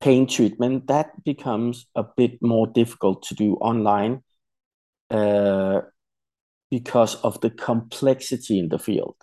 [0.00, 4.23] pain treatment, that becomes a bit more difficult to do online
[5.14, 5.80] uh,
[6.70, 9.16] because of the complexity in the field.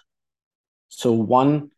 [0.87, 1.71] So one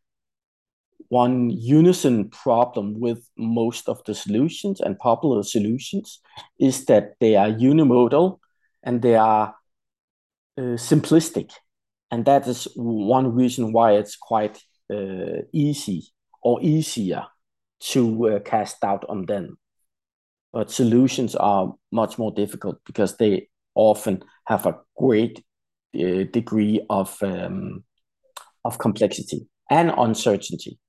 [1.09, 6.19] one unison problem with most of the solutions and popular solutions
[6.59, 8.39] is that they are unimodal
[8.83, 9.55] and they are
[10.57, 11.51] uh, simplistic.
[12.09, 14.57] And that is one reason why it's quite
[14.91, 16.03] uh, easy
[16.41, 17.25] or easier
[17.91, 19.57] to uh, cast doubt on them.
[20.51, 25.43] But solutions are much more difficult because they often have a great
[25.95, 27.83] uh, degree of um,
[28.65, 29.47] of complexity.
[29.69, 30.79] and uncertainty.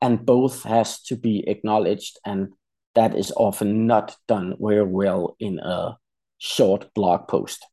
[0.00, 2.52] And both has to be acknowledged, and
[2.94, 5.96] that is often not done very well in a
[6.38, 7.64] short blog post.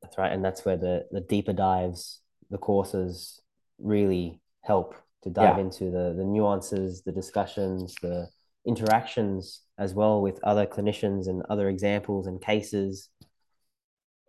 [0.00, 0.32] That's right.
[0.32, 3.40] And that's where the, the deeper dives, the courses
[3.78, 5.64] really help to dive yeah.
[5.64, 8.28] into the, the nuances, the discussions, the
[8.66, 13.10] interactions as well with other clinicians and other examples and cases.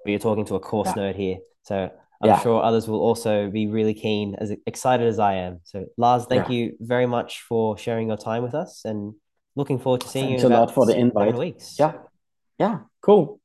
[0.03, 1.03] But you're talking to a course yeah.
[1.03, 1.37] nerd here.
[1.63, 1.91] So
[2.21, 2.39] I'm yeah.
[2.39, 5.59] sure others will also be really keen, as excited as I am.
[5.63, 6.55] So Lars, thank yeah.
[6.55, 9.13] you very much for sharing your time with us and
[9.55, 11.35] looking forward to seeing Thanks you in a lot for the invite.
[11.35, 11.75] Weeks.
[11.79, 11.93] Yeah.
[12.59, 12.79] Yeah.
[13.01, 13.40] Cool.